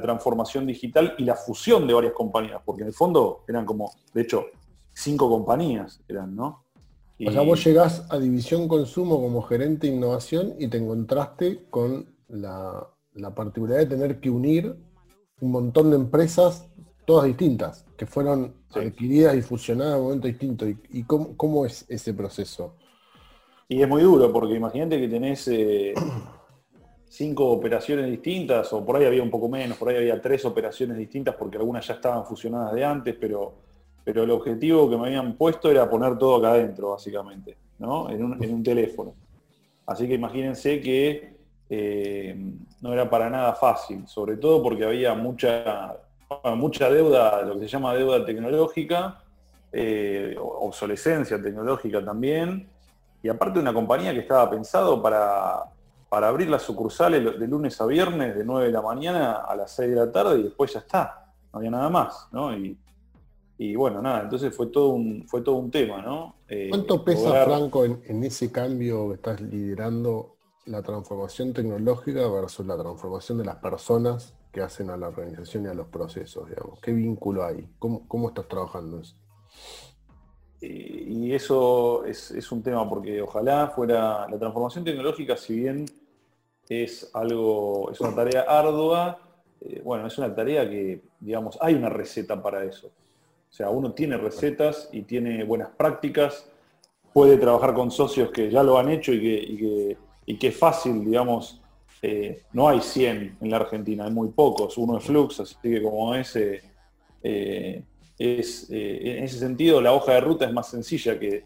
transformación 0.00 0.66
digital 0.66 1.16
y 1.18 1.24
la 1.24 1.34
fusión 1.34 1.84
de 1.84 1.94
varias 1.94 2.12
compañías, 2.12 2.60
porque 2.64 2.82
en 2.82 2.88
el 2.88 2.94
fondo 2.94 3.42
eran 3.48 3.64
como, 3.64 3.90
de 4.14 4.22
hecho, 4.22 4.44
cinco 4.92 5.28
compañías 5.28 6.00
eran, 6.06 6.36
¿no? 6.36 6.66
O 7.26 7.30
sea, 7.30 7.42
vos 7.42 7.62
llegás 7.64 8.06
a 8.08 8.18
División 8.18 8.66
Consumo 8.66 9.20
como 9.20 9.42
gerente 9.42 9.86
de 9.86 9.94
innovación 9.94 10.54
y 10.58 10.68
te 10.68 10.78
encontraste 10.78 11.64
con 11.68 12.14
la, 12.28 12.88
particularidad 13.34 13.80
de 13.80 13.96
tener 13.96 14.20
que 14.20 14.30
unir 14.30 14.74
un 15.40 15.50
montón 15.50 15.90
de 15.90 15.96
empresas, 15.96 16.70
todas 17.04 17.26
distintas, 17.26 17.86
que 17.98 18.06
fueron 18.06 18.54
adquiridas 18.74 19.36
y 19.36 19.42
fusionadas 19.42 19.94
en 19.94 19.98
un 19.98 20.04
momento 20.04 20.28
distinto. 20.28 20.66
¿Y, 20.66 21.04
cómo, 21.04 21.66
es 21.66 21.84
ese 21.88 22.14
proceso? 22.14 22.76
Y 23.68 23.82
es 23.82 23.88
muy 23.88 24.02
duro, 24.02 24.32
porque 24.32 24.54
imagínate 24.54 24.98
que 24.98 25.08
tenés 25.08 25.46
eh, 25.48 25.92
cinco 27.04 27.50
operaciones 27.50 28.10
distintas, 28.10 28.72
o 28.72 28.84
por 28.84 28.96
ahí 28.96 29.04
había 29.04 29.22
un 29.22 29.30
poco 29.30 29.48
menos, 29.48 29.76
por 29.76 29.90
ahí 29.90 29.96
había 29.96 30.20
tres 30.22 30.44
operaciones 30.46 30.96
distintas, 30.96 31.34
porque 31.34 31.58
algunas 31.58 31.86
ya 31.86 31.94
estaban 31.94 32.24
fusionadas 32.24 32.72
de 32.72 32.84
antes, 32.84 33.14
pero 33.20 33.69
pero 34.04 34.22
el 34.24 34.30
objetivo 34.30 34.88
que 34.88 34.96
me 34.96 35.06
habían 35.06 35.34
puesto 35.34 35.70
era 35.70 35.88
poner 35.88 36.18
todo 36.18 36.36
acá 36.36 36.52
adentro, 36.52 36.90
básicamente, 36.90 37.56
¿no? 37.78 38.10
En 38.10 38.24
un, 38.24 38.62
teléfono. 38.62 39.14
Así 39.86 40.08
que 40.08 40.14
imagínense 40.14 40.80
que 40.80 41.34
eh, 41.68 42.36
no 42.80 42.92
era 42.92 43.08
para 43.08 43.28
nada 43.28 43.54
fácil, 43.54 44.06
sobre 44.06 44.36
todo 44.36 44.62
porque 44.62 44.84
había 44.84 45.14
mucha, 45.14 45.96
mucha 46.56 46.90
deuda, 46.90 47.42
lo 47.42 47.54
que 47.54 47.60
se 47.60 47.68
llama 47.68 47.94
deuda 47.94 48.24
tecnológica, 48.24 49.22
eh, 49.72 50.36
obsolescencia 50.38 51.40
tecnológica 51.40 52.04
también, 52.04 52.68
y 53.22 53.28
aparte 53.28 53.58
una 53.58 53.72
compañía 53.72 54.12
que 54.12 54.20
estaba 54.20 54.48
pensado 54.48 55.00
para, 55.02 55.64
para 56.08 56.28
abrir 56.28 56.48
las 56.48 56.62
sucursales 56.62 57.38
de 57.38 57.46
lunes 57.46 57.80
a 57.80 57.86
viernes 57.86 58.34
de 58.34 58.44
9 58.44 58.66
de 58.66 58.72
la 58.72 58.82
mañana 58.82 59.32
a 59.46 59.54
las 59.54 59.70
6 59.72 59.90
de 59.90 59.96
la 59.96 60.10
tarde 60.10 60.40
y 60.40 60.42
después 60.44 60.72
ya 60.72 60.80
está, 60.80 61.26
no 61.52 61.58
había 61.58 61.70
nada 61.70 61.88
más, 61.88 62.28
¿no? 62.32 62.50
Y 63.62 63.76
bueno, 63.76 64.00
nada, 64.00 64.22
entonces 64.22 64.56
fue 64.56 64.68
todo 64.68 64.88
un, 64.88 65.28
fue 65.28 65.42
todo 65.42 65.56
un 65.56 65.70
tema, 65.70 66.00
¿no? 66.00 66.36
Eh, 66.48 66.68
¿Cuánto 66.70 67.04
pesa, 67.04 67.44
Franco, 67.44 67.84
en, 67.84 68.24
ese 68.24 68.50
cambio 68.50 69.08
que 69.08 69.16
estás 69.16 69.38
liderando 69.42 70.38
la 70.64 70.80
transformación 70.80 71.52
tecnológica 71.52 72.26
versus 72.26 72.64
la 72.64 72.78
transformación 72.78 73.36
de 73.36 73.44
las 73.44 73.56
personas 73.56 74.32
que 74.50 74.62
hacen 74.62 74.88
a 74.88 74.96
la 74.96 75.08
organización 75.08 75.66
y 75.66 75.68
a 75.68 75.74
los 75.74 75.88
procesos, 75.88 76.48
digamos? 76.48 76.80
¿Qué 76.80 76.90
vínculo 76.92 77.44
hay? 77.44 77.68
¿Cómo, 77.78 78.08
cómo 78.08 78.28
estás 78.28 78.48
trabajando 78.48 78.98
eso? 79.00 79.16
Eh, 80.62 81.04
y 81.08 81.34
eso 81.34 82.06
es, 82.06 82.50
un 82.50 82.62
tema 82.62 82.88
porque 82.88 83.20
ojalá 83.20 83.68
fuera 83.68 84.26
la 84.26 84.38
transformación 84.38 84.84
tecnológica, 84.84 85.36
si 85.36 85.56
bien 85.56 85.84
es 86.66 87.10
algo, 87.12 87.90
es 87.92 88.00
una 88.00 88.14
tarea 88.14 88.40
ardua, 88.48 89.20
eh, 89.60 89.82
bueno, 89.84 90.06
es 90.06 90.16
una 90.16 90.34
tarea 90.34 90.66
que, 90.66 91.02
digamos, 91.20 91.58
hay 91.60 91.74
una 91.74 91.90
receta 91.90 92.42
para 92.42 92.64
eso. 92.64 92.90
O 93.50 93.52
sea, 93.52 93.70
uno 93.70 93.92
tiene 93.92 94.16
recetas 94.16 94.88
y 94.92 95.02
tiene 95.02 95.42
buenas 95.42 95.70
prácticas, 95.70 96.48
puede 97.12 97.36
trabajar 97.36 97.74
con 97.74 97.90
socios 97.90 98.30
que 98.30 98.48
ya 98.50 98.62
lo 98.62 98.78
han 98.78 98.88
hecho 98.88 99.12
y 99.12 99.20
que, 99.20 99.96
y 100.26 100.46
es 100.46 100.56
fácil, 100.56 101.04
digamos, 101.04 101.60
eh, 102.00 102.44
no 102.52 102.68
hay 102.68 102.80
100 102.80 103.38
en 103.40 103.50
la 103.50 103.56
Argentina, 103.56 104.04
hay 104.04 104.12
muy 104.12 104.28
pocos, 104.28 104.78
uno 104.78 104.98
es 104.98 105.04
Flux, 105.04 105.40
así 105.40 105.56
que 105.60 105.82
como 105.82 106.14
ese, 106.14 106.62
es, 107.22 108.70
eh, 108.70 109.16
en 109.18 109.24
ese 109.24 109.38
sentido 109.38 109.80
la 109.80 109.92
hoja 109.92 110.12
de 110.12 110.20
ruta 110.20 110.44
es 110.44 110.52
más 110.52 110.68
sencilla 110.68 111.18
que, 111.18 111.44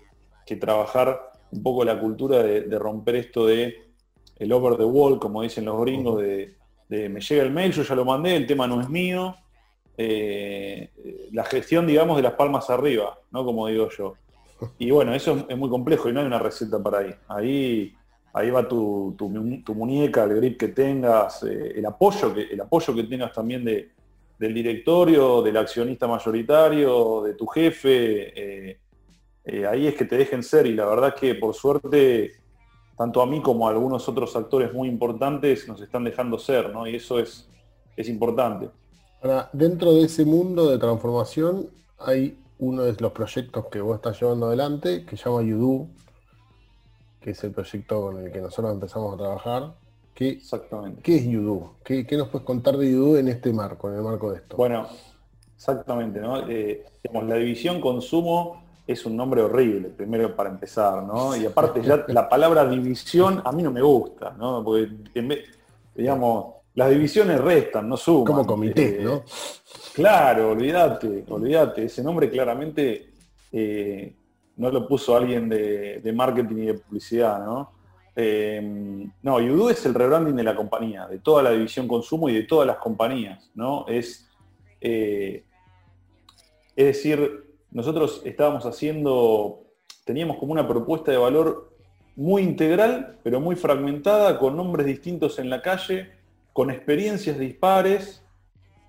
trabajar 0.60 1.32
un 1.50 1.62
poco 1.62 1.84
la 1.84 1.98
cultura 1.98 2.42
de, 2.42 2.78
romper 2.78 3.16
esto 3.16 3.46
de 3.46 3.76
el 4.36 4.52
over 4.52 4.76
the 4.76 4.84
wall, 4.84 5.18
como 5.18 5.42
dicen 5.42 5.64
los 5.64 5.80
gringos, 5.80 6.20
de, 6.20 6.54
me 6.88 7.20
llega 7.20 7.42
el 7.42 7.50
mail, 7.50 7.72
yo 7.72 7.82
ya 7.82 7.94
lo 7.94 8.04
mandé, 8.04 8.36
el 8.36 8.46
tema 8.46 8.66
no 8.66 8.80
es 8.80 8.88
mío. 8.88 9.34
Eh, 9.96 10.90
la 11.32 11.44
gestión, 11.44 11.86
digamos, 11.86 12.16
de 12.16 12.22
las 12.22 12.34
palmas 12.34 12.68
arriba, 12.70 13.18
¿no? 13.30 13.44
Como 13.44 13.68
digo 13.68 13.88
yo. 13.90 14.14
Y 14.78 14.90
bueno, 14.90 15.14
eso 15.14 15.46
es, 15.48 15.56
muy 15.56 15.68
complejo 15.68 16.08
y 16.08 16.12
no 16.12 16.20
hay 16.20 16.26
una 16.26 16.38
receta 16.38 16.82
para 16.82 16.98
ahí. 16.98 17.14
Ahí, 17.28 17.94
ahí 18.32 18.50
va 18.50 18.66
tu, 18.66 19.14
muñeca, 19.74 20.24
el 20.24 20.36
grip 20.36 20.58
que 20.58 20.68
tengas, 20.68 21.42
eh, 21.44 21.74
el, 21.76 21.86
apoyo 21.86 22.34
que, 22.34 22.42
el 22.42 22.60
apoyo 22.60 22.94
que 22.94 23.04
tengas 23.04 23.32
también 23.32 23.64
de, 23.64 23.90
del 24.38 24.54
directorio, 24.54 25.42
del 25.42 25.56
accionista 25.56 26.06
mayoritario, 26.06 27.22
de 27.22 27.34
tu 27.34 27.46
jefe. 27.46 28.76
Eh, 29.46 29.66
ahí 29.68 29.86
es 29.86 29.94
que 29.94 30.06
te 30.06 30.16
dejen 30.16 30.42
ser 30.42 30.66
y 30.66 30.72
la 30.72 30.86
verdad 30.86 31.14
que 31.14 31.34
por 31.34 31.54
suerte, 31.54 32.32
tanto 32.96 33.20
a 33.20 33.26
mí 33.26 33.42
como 33.42 33.68
a 33.68 33.72
algunos 33.72 34.08
otros 34.08 34.34
actores 34.36 34.72
muy 34.72 34.88
importantes 34.88 35.68
nos 35.68 35.80
están 35.82 36.04
dejando 36.04 36.38
ser, 36.38 36.70
¿no? 36.70 36.86
Y 36.86 36.96
eso 36.96 37.18
es, 37.18 37.48
es 37.96 38.08
importante. 38.08 38.70
Ahora, 39.24 39.48
dentro 39.54 39.94
de 39.94 40.02
ese 40.02 40.26
mundo 40.26 40.70
de 40.70 40.76
transformación 40.76 41.70
hay 41.98 42.36
uno 42.58 42.82
de 42.82 42.94
los 43.00 43.12
proyectos 43.12 43.64
que 43.72 43.80
vos 43.80 43.96
estás 43.96 44.20
llevando 44.20 44.48
adelante 44.48 45.06
que 45.06 45.16
se 45.16 45.24
llama 45.24 45.42
Yudu, 45.42 45.88
que 47.22 47.30
es 47.30 47.42
el 47.42 47.52
proyecto 47.52 48.02
con 48.02 48.18
el 48.18 48.30
que 48.30 48.42
nosotros 48.42 48.74
empezamos 48.74 49.14
a 49.14 49.16
trabajar 49.16 49.74
¿Qué, 50.14 50.28
exactamente. 50.28 51.00
¿Qué 51.00 51.16
es 51.16 51.24
Yudu? 51.24 51.70
¿Qué, 51.82 52.06
nos 52.18 52.28
puedes 52.28 52.44
contar 52.44 52.76
de 52.76 52.92
Yudu 52.92 53.16
en 53.16 53.28
este 53.28 53.50
marco, 53.50 53.88
en 53.88 53.96
el 53.96 54.02
marco 54.02 54.30
de 54.30 54.36
esto? 54.36 54.58
Bueno, 54.58 54.88
exactamente, 55.56 56.20
¿no? 56.20 56.46
Eh, 56.46 56.84
la 57.10 57.36
división 57.36 57.80
consumo 57.80 58.62
es 58.86 59.06
un 59.06 59.16
nombre 59.16 59.40
horrible, 59.40 59.88
primero 59.88 60.36
para 60.36 60.50
empezar, 60.50 61.02
¿no? 61.02 61.34
Y 61.34 61.46
aparte 61.46 61.80
ya 61.80 62.04
la 62.08 62.28
palabra 62.28 62.68
división 62.68 63.40
a 63.42 63.52
mí 63.52 63.62
no 63.62 63.70
me 63.70 63.80
gusta, 63.80 64.34
¿no? 64.38 64.62
Porque 64.62 64.90
digamos, 65.94 66.56
las 66.74 66.90
divisiones 66.90 67.40
restan, 67.40 67.88
no 67.88 67.96
suman. 67.96 68.24
Como 68.24 68.46
comité, 68.46 69.00
eh, 69.00 69.04
¿no? 69.04 69.22
Claro, 69.94 70.50
olvídate, 70.50 71.24
olvídate. 71.28 71.84
Ese 71.84 72.02
nombre 72.02 72.28
claramente 72.28 73.10
eh, 73.52 74.14
no 74.56 74.70
lo 74.70 74.86
puso 74.88 75.16
alguien 75.16 75.48
de, 75.48 76.00
de 76.00 76.12
marketing 76.12 76.56
y 76.56 76.66
de 76.66 76.74
publicidad, 76.74 77.44
¿no? 77.44 77.72
Eh, 78.16 79.08
no, 79.22 79.40
Yudu 79.40 79.70
es 79.70 79.84
el 79.86 79.94
rebranding 79.94 80.36
de 80.36 80.44
la 80.44 80.54
compañía, 80.54 81.06
de 81.08 81.18
toda 81.18 81.42
la 81.42 81.50
división 81.50 81.88
consumo 81.88 82.28
y 82.28 82.34
de 82.34 82.44
todas 82.44 82.66
las 82.66 82.76
compañías, 82.76 83.50
¿no? 83.54 83.86
Es, 83.88 84.28
eh, 84.80 85.44
es 86.76 86.86
decir, 86.86 87.56
nosotros 87.70 88.22
estábamos 88.24 88.66
haciendo, 88.66 89.64
teníamos 90.04 90.36
como 90.36 90.52
una 90.52 90.66
propuesta 90.66 91.10
de 91.10 91.18
valor 91.18 91.72
muy 92.14 92.42
integral, 92.42 93.18
pero 93.24 93.40
muy 93.40 93.56
fragmentada, 93.56 94.38
con 94.38 94.56
nombres 94.56 94.86
distintos 94.86 95.40
en 95.40 95.50
la 95.50 95.60
calle, 95.60 96.12
con 96.54 96.70
experiencias 96.70 97.36
dispares, 97.36 98.22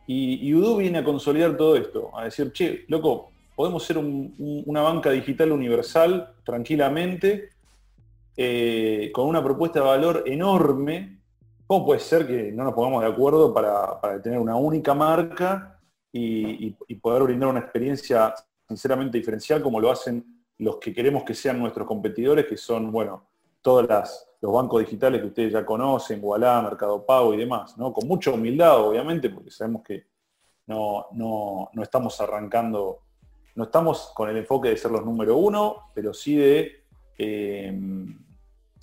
y 0.07 0.47
Yudu 0.47 0.77
viene 0.77 0.99
a 0.99 1.03
consolidar 1.03 1.57
todo 1.57 1.75
esto, 1.75 2.11
a 2.15 2.25
decir, 2.25 2.53
che, 2.53 2.85
loco, 2.87 3.31
podemos 3.55 3.83
ser 3.83 3.97
una 3.97 4.81
banca 4.81 5.09
digital 5.09 5.51
universal 5.51 6.35
tranquilamente, 6.45 7.49
eh, 8.37 9.09
con 9.11 9.27
una 9.27 9.43
propuesta 9.43 9.79
de 9.79 9.85
valor 9.85 10.23
enorme, 10.27 11.19
¿cómo 11.65 11.87
puede 11.87 12.01
ser 12.01 12.27
que 12.27 12.51
no 12.51 12.65
nos 12.65 12.73
pongamos 12.75 13.01
de 13.01 13.09
acuerdo 13.09 13.51
para, 13.51 14.21
tener 14.21 14.37
una 14.37 14.55
única 14.55 14.93
marca 14.93 15.79
y, 16.13 16.69
poder 17.01 17.23
brindar 17.23 17.49
una 17.49 17.59
experiencia 17.61 18.33
sinceramente 18.67 19.17
diferencial 19.17 19.61
como 19.61 19.79
lo 19.79 19.91
hacen 19.91 20.43
los 20.59 20.77
que 20.77 20.93
queremos 20.93 21.23
que 21.23 21.33
sean 21.33 21.59
nuestros 21.59 21.87
competidores, 21.87 22.45
que 22.45 22.57
son, 22.57 22.91
bueno, 22.91 23.27
todos 23.65 23.87
los 24.41 24.53
bancos 24.53 24.81
digitales 24.81 25.21
que 25.21 25.27
ustedes 25.27 25.53
ya 25.53 25.65
conocen, 25.65 26.19
Wallah, 26.21 26.61
Mercado 26.61 27.03
Pago 27.03 27.33
y 27.33 27.37
demás, 27.37 27.75
¿no? 27.79 27.91
Con 27.91 28.07
mucha 28.07 28.29
humildad, 28.29 28.79
obviamente, 28.79 29.31
porque 29.31 29.49
sabemos 29.49 29.81
que 29.81 30.05
no, 30.67 31.07
no, 31.13 31.71
no 31.73 31.81
estamos 31.81 32.21
arrancando, 32.21 32.99
no 33.55 33.63
estamos 33.63 34.11
con 34.13 34.29
el 34.29 34.37
enfoque 34.37 34.69
de 34.69 34.77
ser 34.77 34.91
los 34.91 35.03
número 35.03 35.35
uno, 35.37 35.89
pero 35.95 36.13
sí 36.13 36.35
de 36.35 36.83
eh, 37.17 37.75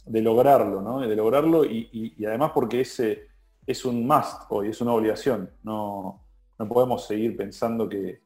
de 0.05 0.21
lograrlo, 0.21 0.83
¿no? 0.83 0.99
De 0.99 1.15
lograrlo 1.15 1.65
y, 1.65 2.13
además 2.27 2.51
porque 2.53 2.81
ese 2.81 3.29
es 3.65 3.85
un 3.85 4.05
must 4.05 4.43
hoy, 4.49 4.71
es 4.71 4.81
una 4.81 4.95
obligación. 4.95 5.49
No, 5.63 6.25
no 6.59 6.69
podemos 6.69 7.07
seguir 7.07 7.37
pensando 7.37 7.89
que, 7.89 8.21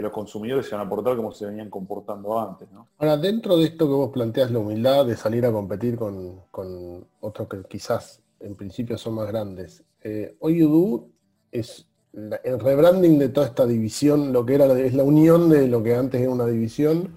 los 0.00 0.12
consumidores 0.12 0.66
se 0.66 0.74
van 0.74 0.86
a 0.86 0.88
portar 0.88 1.16
como 1.16 1.32
se 1.32 1.46
venían 1.46 1.68
comportando 1.68 2.38
antes. 2.40 2.70
¿no? 2.70 2.88
Ahora, 2.98 3.16
dentro 3.16 3.56
de 3.56 3.64
esto 3.64 3.86
que 3.86 3.94
vos 3.94 4.10
planteas, 4.10 4.50
la 4.50 4.58
humildad 4.58 5.06
de 5.06 5.16
salir 5.16 5.44
a 5.44 5.52
competir 5.52 5.96
con, 5.96 7.06
otros 7.20 7.48
que 7.48 7.62
quizás 7.68 8.22
en 8.40 8.54
principio 8.54 8.96
son 8.96 9.14
más 9.14 9.28
grandes, 9.28 9.84
eh, 10.02 10.36
hoy 10.40 10.62
Udu 10.64 11.10
es 11.50 11.86
el 12.12 12.60
rebranding 12.60 13.18
de 13.18 13.28
toda 13.28 13.46
esta 13.46 13.66
división, 13.66 14.32
lo 14.32 14.44
que 14.44 14.54
era 14.54 14.66
es 14.78 14.94
la 14.94 15.02
unión 15.02 15.48
de 15.48 15.68
lo 15.68 15.82
que 15.82 15.94
antes 15.94 16.20
era 16.20 16.30
una 16.30 16.46
división, 16.46 17.14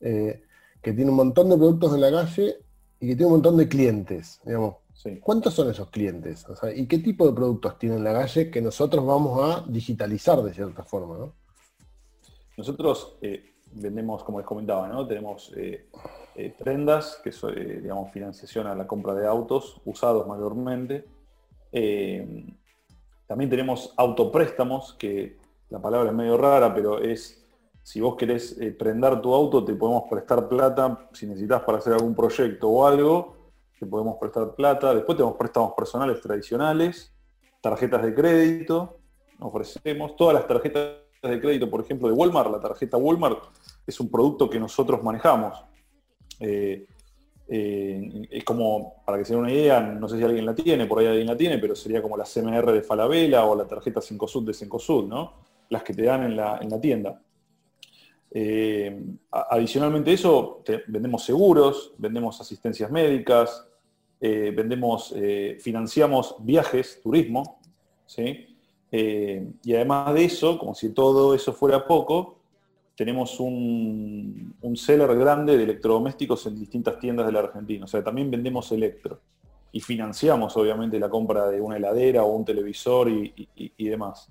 eh, 0.00 0.42
que 0.80 0.92
tiene 0.92 1.10
un 1.10 1.16
montón 1.16 1.50
de 1.50 1.56
productos 1.56 1.94
en 1.94 2.00
la 2.00 2.10
calle 2.10 2.56
y 3.00 3.08
que 3.08 3.16
tiene 3.16 3.26
un 3.26 3.32
montón 3.32 3.56
de 3.56 3.68
clientes, 3.68 4.40
digamos. 4.44 4.76
¿Cuántos 5.22 5.54
son 5.54 5.70
esos 5.70 5.88
clientes? 5.88 6.44
¿Y 6.76 6.86
qué 6.86 6.98
tipo 6.98 7.26
de 7.26 7.32
productos 7.32 7.78
tienen 7.78 8.04
la 8.04 8.12
calle 8.12 8.50
que 8.50 8.60
nosotros 8.60 9.04
vamos 9.06 9.40
a 9.42 9.64
digitalizar 9.66 10.42
de 10.42 10.52
cierta 10.52 10.84
forma? 10.84 11.32
Nosotros 12.56 13.16
eh, 13.22 13.54
vendemos, 13.72 14.22
como 14.24 14.38
les 14.38 14.46
comentaba, 14.46 14.88
¿no? 14.88 15.06
tenemos 15.06 15.52
eh, 15.56 15.88
eh, 16.34 16.54
prendas, 16.58 17.20
que 17.22 17.30
es 17.30 17.40
digamos, 17.82 18.10
financiación 18.12 18.66
a 18.66 18.74
la 18.74 18.86
compra 18.86 19.14
de 19.14 19.26
autos, 19.26 19.80
usados 19.84 20.26
mayormente. 20.26 21.04
también 23.26 23.50
tenemos 23.50 23.94
autopréstamos, 23.96 24.94
que 24.94 25.38
la 25.68 25.80
palabra 25.80 26.10
es 26.10 26.16
medio 26.16 26.36
rara, 26.36 26.74
pero 26.74 26.98
es 26.98 27.36
si 27.82 28.00
vos 28.00 28.16
querés 28.16 28.56
prender 28.78 29.20
tu 29.22 29.34
auto, 29.34 29.64
te 29.64 29.74
podemos 29.74 30.04
prestar 30.08 30.48
plata. 30.48 31.08
Si 31.12 31.26
necesitas 31.26 31.62
para 31.62 31.78
hacer 31.78 31.94
algún 31.94 32.14
proyecto 32.14 32.68
o 32.68 32.86
algo, 32.86 33.36
te 33.78 33.86
podemos 33.86 34.16
prestar 34.18 34.54
plata. 34.54 34.94
Después 34.94 35.16
tenemos 35.16 35.36
préstamos 35.36 35.72
personales 35.72 36.20
tradicionales, 36.20 37.12
tarjetas 37.62 38.02
de 38.02 38.14
crédito, 38.14 38.98
ofrecemos 39.40 40.14
todas 40.16 40.34
las 40.34 40.46
tarjetas 40.46 41.09
de 41.28 41.40
crédito, 41.40 41.68
por 41.68 41.80
ejemplo, 41.82 42.08
de 42.08 42.14
Walmart. 42.14 42.50
La 42.50 42.60
tarjeta 42.60 42.96
Walmart 42.96 43.42
es 43.86 44.00
un 44.00 44.10
producto 44.10 44.48
que 44.48 44.58
nosotros 44.58 45.02
manejamos. 45.02 45.62
Eh, 46.38 46.86
eh, 47.48 48.28
es 48.30 48.44
como, 48.44 49.02
para 49.04 49.18
que 49.18 49.24
se 49.24 49.34
den 49.34 49.42
una 49.42 49.52
idea, 49.52 49.80
no 49.80 50.08
sé 50.08 50.16
si 50.16 50.22
alguien 50.22 50.46
la 50.46 50.54
tiene, 50.54 50.86
por 50.86 51.00
ahí 51.00 51.06
alguien 51.06 51.26
la 51.26 51.36
tiene, 51.36 51.58
pero 51.58 51.74
sería 51.74 52.00
como 52.00 52.16
la 52.16 52.24
CMR 52.24 52.72
de 52.72 52.82
Falabella 52.82 53.44
o 53.44 53.56
la 53.56 53.66
tarjeta 53.66 54.00
5 54.00 54.42
de 54.42 54.54
5 54.54 55.06
¿no? 55.08 55.34
Las 55.68 55.82
que 55.82 55.92
te 55.92 56.04
dan 56.04 56.22
en 56.22 56.36
la, 56.36 56.58
en 56.58 56.70
la 56.70 56.80
tienda. 56.80 57.20
Eh, 58.32 59.04
adicionalmente 59.30 60.12
a 60.12 60.14
eso, 60.14 60.62
vendemos 60.86 61.24
seguros, 61.24 61.92
vendemos 61.98 62.40
asistencias 62.40 62.90
médicas, 62.90 63.66
vendemos, 64.20 65.14
financiamos 65.60 66.36
viajes, 66.40 67.00
turismo, 67.02 67.58
y 68.92 69.74
además 69.74 70.14
de 70.14 70.24
eso, 70.24 70.58
como 70.58 70.74
si 70.74 70.90
todo 70.90 71.34
eso 71.34 71.52
fuera 71.52 71.86
poco, 71.86 72.36
tenemos 72.96 73.40
un, 73.40 74.54
un, 74.60 74.76
seller 74.76 75.16
grande 75.16 75.56
de 75.56 75.64
electrodomésticos 75.64 76.46
en 76.46 76.58
distintas 76.58 76.98
tiendas 76.98 77.26
de 77.26 77.32
la 77.32 77.38
Argentina. 77.40 77.84
O 77.84 77.88
sea, 77.88 78.04
también 78.04 78.30
vendemos 78.30 78.70
electro. 78.72 79.20
Y 79.72 79.80
financiamos, 79.80 80.56
obviamente, 80.56 80.98
la 80.98 81.08
compra 81.08 81.48
de 81.48 81.60
una 81.60 81.76
heladera 81.76 82.24
o 82.24 82.36
un 82.36 82.44
televisor 82.44 83.08
y 83.08 83.88
demás. 83.88 84.28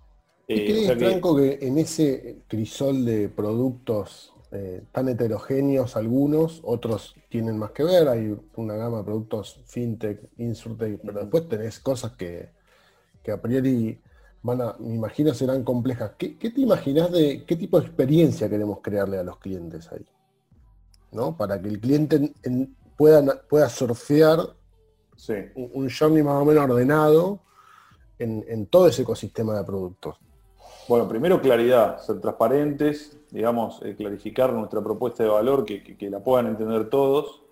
¿Y 0.52 0.66
crees, 0.66 0.98
Franco, 0.98 1.36
que 1.36 1.60
en 1.62 1.78
ese 1.78 2.40
crisol 2.48 3.06
de 3.06 3.30
productos 3.30 4.34
eh, 4.52 4.82
tan 4.92 5.08
heterogéneos 5.08 5.96
algunos, 5.96 6.62
otros 6.64 7.16
tienen 7.30 7.56
más 7.60 7.70
que 7.70 7.84
ver, 7.84 8.08
hay 8.08 8.36
una 8.56 8.74
gama 8.74 8.98
de 8.98 9.04
productos 9.04 9.62
fintech, 9.68 10.20
insurtech, 10.40 11.00
pero 11.06 11.20
después 11.20 11.48
tenés 11.48 11.80
cosas 11.80 12.14
que, 12.14 12.50
a 13.32 13.38
priori 13.40 14.00
van 14.42 14.62
a, 14.62 14.76
me 14.80 14.96
imagino, 14.96 15.34
serán 15.34 15.64
complejas. 15.64 16.12
¿Qué, 16.18 16.30
te 16.30 16.62
imaginas 16.62 17.12
de 17.12 17.44
qué 17.46 17.56
tipo 17.56 17.80
de 17.80 17.88
experiencia 17.88 18.50
queremos 18.50 18.80
crearle 18.82 19.18
a 19.18 19.24
los 19.24 19.38
clientes 19.38 19.92
ahí? 19.92 20.06
¿No? 21.12 21.36
Para 21.36 21.62
que 21.62 21.70
el 21.70 21.80
cliente 21.80 22.34
pueda, 22.96 23.42
pueda 23.48 23.70
surfear 23.70 24.40
un, 25.56 25.72
un 25.74 25.90
journey 25.90 26.24
más 26.24 26.42
o 26.42 26.46
menos 26.46 26.64
ordenado 26.64 27.40
en, 28.18 28.46
en 28.48 28.68
todo 28.68 28.88
ese 28.88 29.02
ecosistema 29.02 29.58
de 29.58 29.64
productos. 29.64 30.18
Bueno, 30.90 31.08
primero 31.08 31.40
claridad, 31.40 32.00
ser 32.00 32.20
transparentes, 32.20 33.16
digamos, 33.30 33.80
eh, 33.84 33.96
clarificar 33.96 34.52
nuestra 34.54 34.82
propuesta 34.84 35.22
de 35.22 35.30
valor, 35.30 35.64
que, 35.64 36.10
la 36.10 36.20
puedan 36.20 36.48
entender 36.48 36.90
todos. 36.90 37.44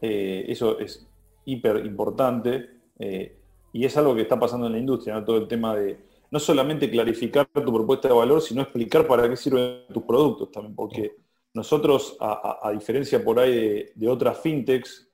Eh, 0.00 0.44
eso 0.46 0.78
es 0.78 1.04
hiper 1.44 1.84
importante 1.84 2.70
eh, 2.98 3.36
y 3.72 3.84
es 3.84 3.96
algo 3.96 4.14
que 4.14 4.22
está 4.22 4.38
pasando 4.38 4.66
en 4.66 4.72
la 4.72 4.78
industria, 4.78 5.14
¿no? 5.14 5.24
todo 5.24 5.38
el 5.38 5.48
tema 5.48 5.74
de 5.74 5.98
no 6.30 6.38
solamente 6.38 6.90
clarificar 6.90 7.46
tu 7.46 7.72
propuesta 7.72 8.08
de 8.08 8.14
valor, 8.14 8.40
sino 8.40 8.62
explicar 8.62 9.06
para 9.06 9.28
qué 9.28 9.36
sirven 9.36 9.84
tus 9.92 10.04
productos 10.04 10.50
también, 10.50 10.74
porque 10.74 11.16
nosotros, 11.52 12.16
a, 12.20 12.70
diferencia 12.72 13.22
por 13.24 13.40
ahí 13.40 13.86
de, 13.94 14.08
otras 14.08 14.38
fintechs, 14.38 15.08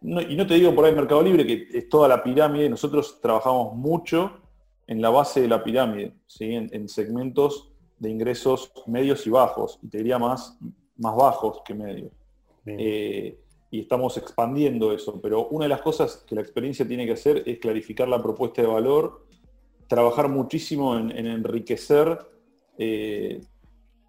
y 0.00 0.36
no 0.36 0.46
te 0.46 0.54
digo 0.54 0.74
por 0.74 0.84
ahí 0.84 0.94
Mercado 0.94 1.22
Libre, 1.22 1.46
que 1.46 1.68
es 1.78 1.88
toda 1.88 2.08
la 2.08 2.22
pirámide, 2.22 2.68
nosotros 2.68 3.20
trabajamos 3.20 3.74
mucho 3.74 4.40
en 4.86 5.02
la 5.02 5.10
base 5.10 5.42
de 5.42 5.48
la 5.48 5.62
pirámide, 5.62 6.14
¿sí? 6.26 6.54
en, 6.54 6.88
segmentos 6.88 7.72
de 7.98 8.10
ingresos 8.10 8.72
medios 8.86 9.26
y 9.26 9.30
bajos, 9.30 9.78
y 9.82 9.88
te 9.88 9.98
diría 9.98 10.18
más, 10.18 10.58
más 10.96 11.16
bajos 11.16 11.60
que 11.64 11.74
medios. 11.74 12.12
Eh, 12.64 13.38
y 13.70 13.80
estamos 13.80 14.16
expandiendo 14.16 14.92
eso, 14.92 15.20
pero 15.20 15.48
una 15.48 15.66
de 15.66 15.70
las 15.70 15.82
cosas 15.82 16.24
que 16.26 16.34
la 16.34 16.40
experiencia 16.40 16.86
tiene 16.86 17.04
que 17.04 17.12
hacer 17.12 17.42
es 17.46 17.58
clarificar 17.58 18.08
la 18.08 18.22
propuesta 18.22 18.62
de 18.62 18.68
valor, 18.68 19.25
trabajar 19.88 20.28
muchísimo 20.28 20.96
en, 20.96 21.10
enriquecer, 21.10 22.18
eh, 22.78 23.40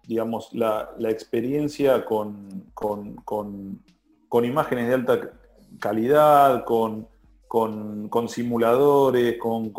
digamos, 0.06 0.52
la, 0.52 0.90
experiencia 1.08 2.04
con, 2.04 2.64
con 2.74 4.44
imágenes 4.44 4.88
de 4.88 4.94
alta 4.94 5.30
calidad, 5.78 6.64
con 6.64 7.06
con, 7.48 8.28
simuladores, 8.28 9.38
con, 9.38 9.72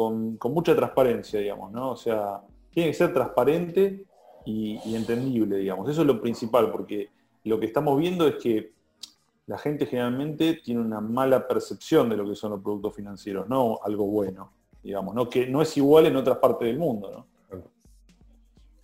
mucha 0.52 0.76
transparencia, 0.76 1.40
digamos, 1.40 1.72
¿no? 1.72 1.92
O 1.92 1.96
sea, 1.96 2.42
tiene 2.72 2.90
que 2.90 2.96
ser 2.96 3.14
transparente 3.14 4.06
y, 4.44 4.96
entendible, 4.96 5.58
digamos. 5.58 5.88
Eso 5.88 6.02
es 6.02 6.08
lo 6.08 6.20
principal, 6.20 6.72
porque 6.72 7.10
lo 7.44 7.60
que 7.60 7.68
estamos 7.68 7.98
viendo 8.00 8.28
es 8.28 8.36
que 8.36 8.74
la 9.46 9.58
gente 9.58 9.86
generalmente 9.86 10.56
tiene 10.64 10.82
una 10.82 11.00
mala 11.00 11.48
percepción 11.48 12.10
de 12.10 12.18
lo 12.18 12.28
que 12.28 12.36
son 12.36 12.52
los 12.52 12.62
productos 12.62 12.96
financieros, 12.96 13.48
no 13.48 13.80
algo 13.84 14.06
bueno, 14.06 14.52
digamos, 14.84 15.16
¿no? 15.16 15.30
Que 15.30 15.48
no 15.48 15.62
es 15.62 15.76
igual 15.78 16.06
en 16.06 16.16
otras 16.16 16.38
partes 16.38 16.68
del 16.68 16.78
mundo, 16.78 17.12
¿no? 17.12 17.30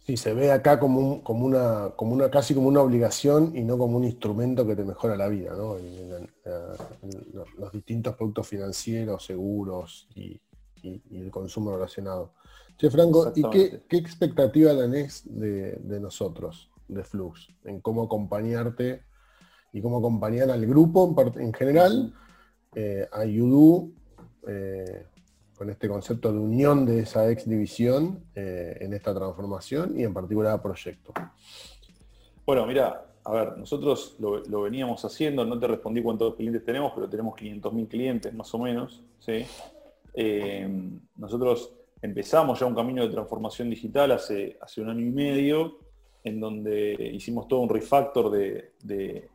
Sí, 0.05 0.17
se 0.17 0.35
ve 0.35 0.51
acá 0.51 0.79
como, 0.79 1.23
como, 1.23 1.47
una, 1.47 1.89
como 1.95 2.13
una, 2.13 2.29
casi 2.29 2.53
como 2.53 2.67
una 2.67 2.81
obligación 2.81 3.53
y 3.55 3.63
no 3.63 3.75
como 3.75 3.97
un 3.97 4.03
instrumento 4.03 4.65
que 4.67 4.75
te 4.75 4.83
mejora 4.83 5.17
la 5.17 5.27
vida, 5.27 5.55
¿no? 5.55 5.77
los 7.57 7.71
distintos 7.71 8.15
productos 8.15 8.47
financieros, 8.47 9.25
seguros 9.25 10.07
y, 10.13 10.39
el 10.83 11.31
consumo 11.31 11.71
relacionado. 11.71 12.33
Che, 12.77 12.91
Franco, 12.91 13.33
¿y 13.35 13.41
qué, 13.49 13.97
expectativa 13.97 14.77
tenés 14.77 15.23
de, 15.25 15.99
nosotros, 15.99 16.69
de 16.87 17.03
Flux, 17.03 17.47
en 17.63 17.81
cómo 17.81 18.03
acompañarte 18.03 19.01
y 19.73 19.81
cómo 19.81 19.97
acompañar 19.97 20.51
al 20.51 20.63
grupo 20.67 21.15
en, 21.39 21.51
general, 21.51 22.13
eh, 22.75 23.09
a 23.11 23.25
Yudu, 23.25 23.91
eh, 24.47 25.07
con 25.57 25.69
este 25.69 25.87
concepto 25.87 26.31
de 26.31 26.39
unión 26.39 26.85
de 26.85 26.99
esa 26.99 27.29
ex 27.29 27.47
división 27.47 28.23
eh, 28.35 28.77
en 28.81 28.93
esta 28.93 29.13
transformación 29.13 29.97
y 29.99 30.03
en 30.03 30.13
particular 30.13 30.61
proyecto? 30.61 31.13
Bueno, 32.45 32.65
mira, 32.65 33.05
a 33.23 33.31
ver, 33.31 33.57
nosotros 33.57 34.17
lo, 34.19 34.61
veníamos 34.61 35.03
haciendo, 35.03 35.45
no 35.45 35.57
te 35.57 35.67
respondí 35.67 36.03
cuántos 36.03 36.35
clientes 36.35 36.63
tenemos, 36.63 36.91
pero 36.93 37.09
tenemos 37.09 37.35
500.000 37.35 37.87
clientes 37.87 38.33
más 38.33 38.53
o 38.53 38.59
menos. 38.59 39.03
¿sí? 39.19 39.45
Eh, 40.13 40.69
nosotros 41.15 41.73
empezamos 42.01 42.59
ya 42.59 42.65
un 42.65 42.75
camino 42.75 43.03
de 43.03 43.09
transformación 43.09 43.69
digital 43.69 44.11
hace, 44.11 44.57
hace 44.61 44.81
un 44.81 44.89
año 44.89 45.05
y 45.05 45.11
medio, 45.11 45.79
en 46.23 46.39
donde 46.39 47.11
hicimos 47.13 47.47
todo 47.47 47.61
un 47.61 47.69
refactor 47.69 48.29
de, 48.29 49.29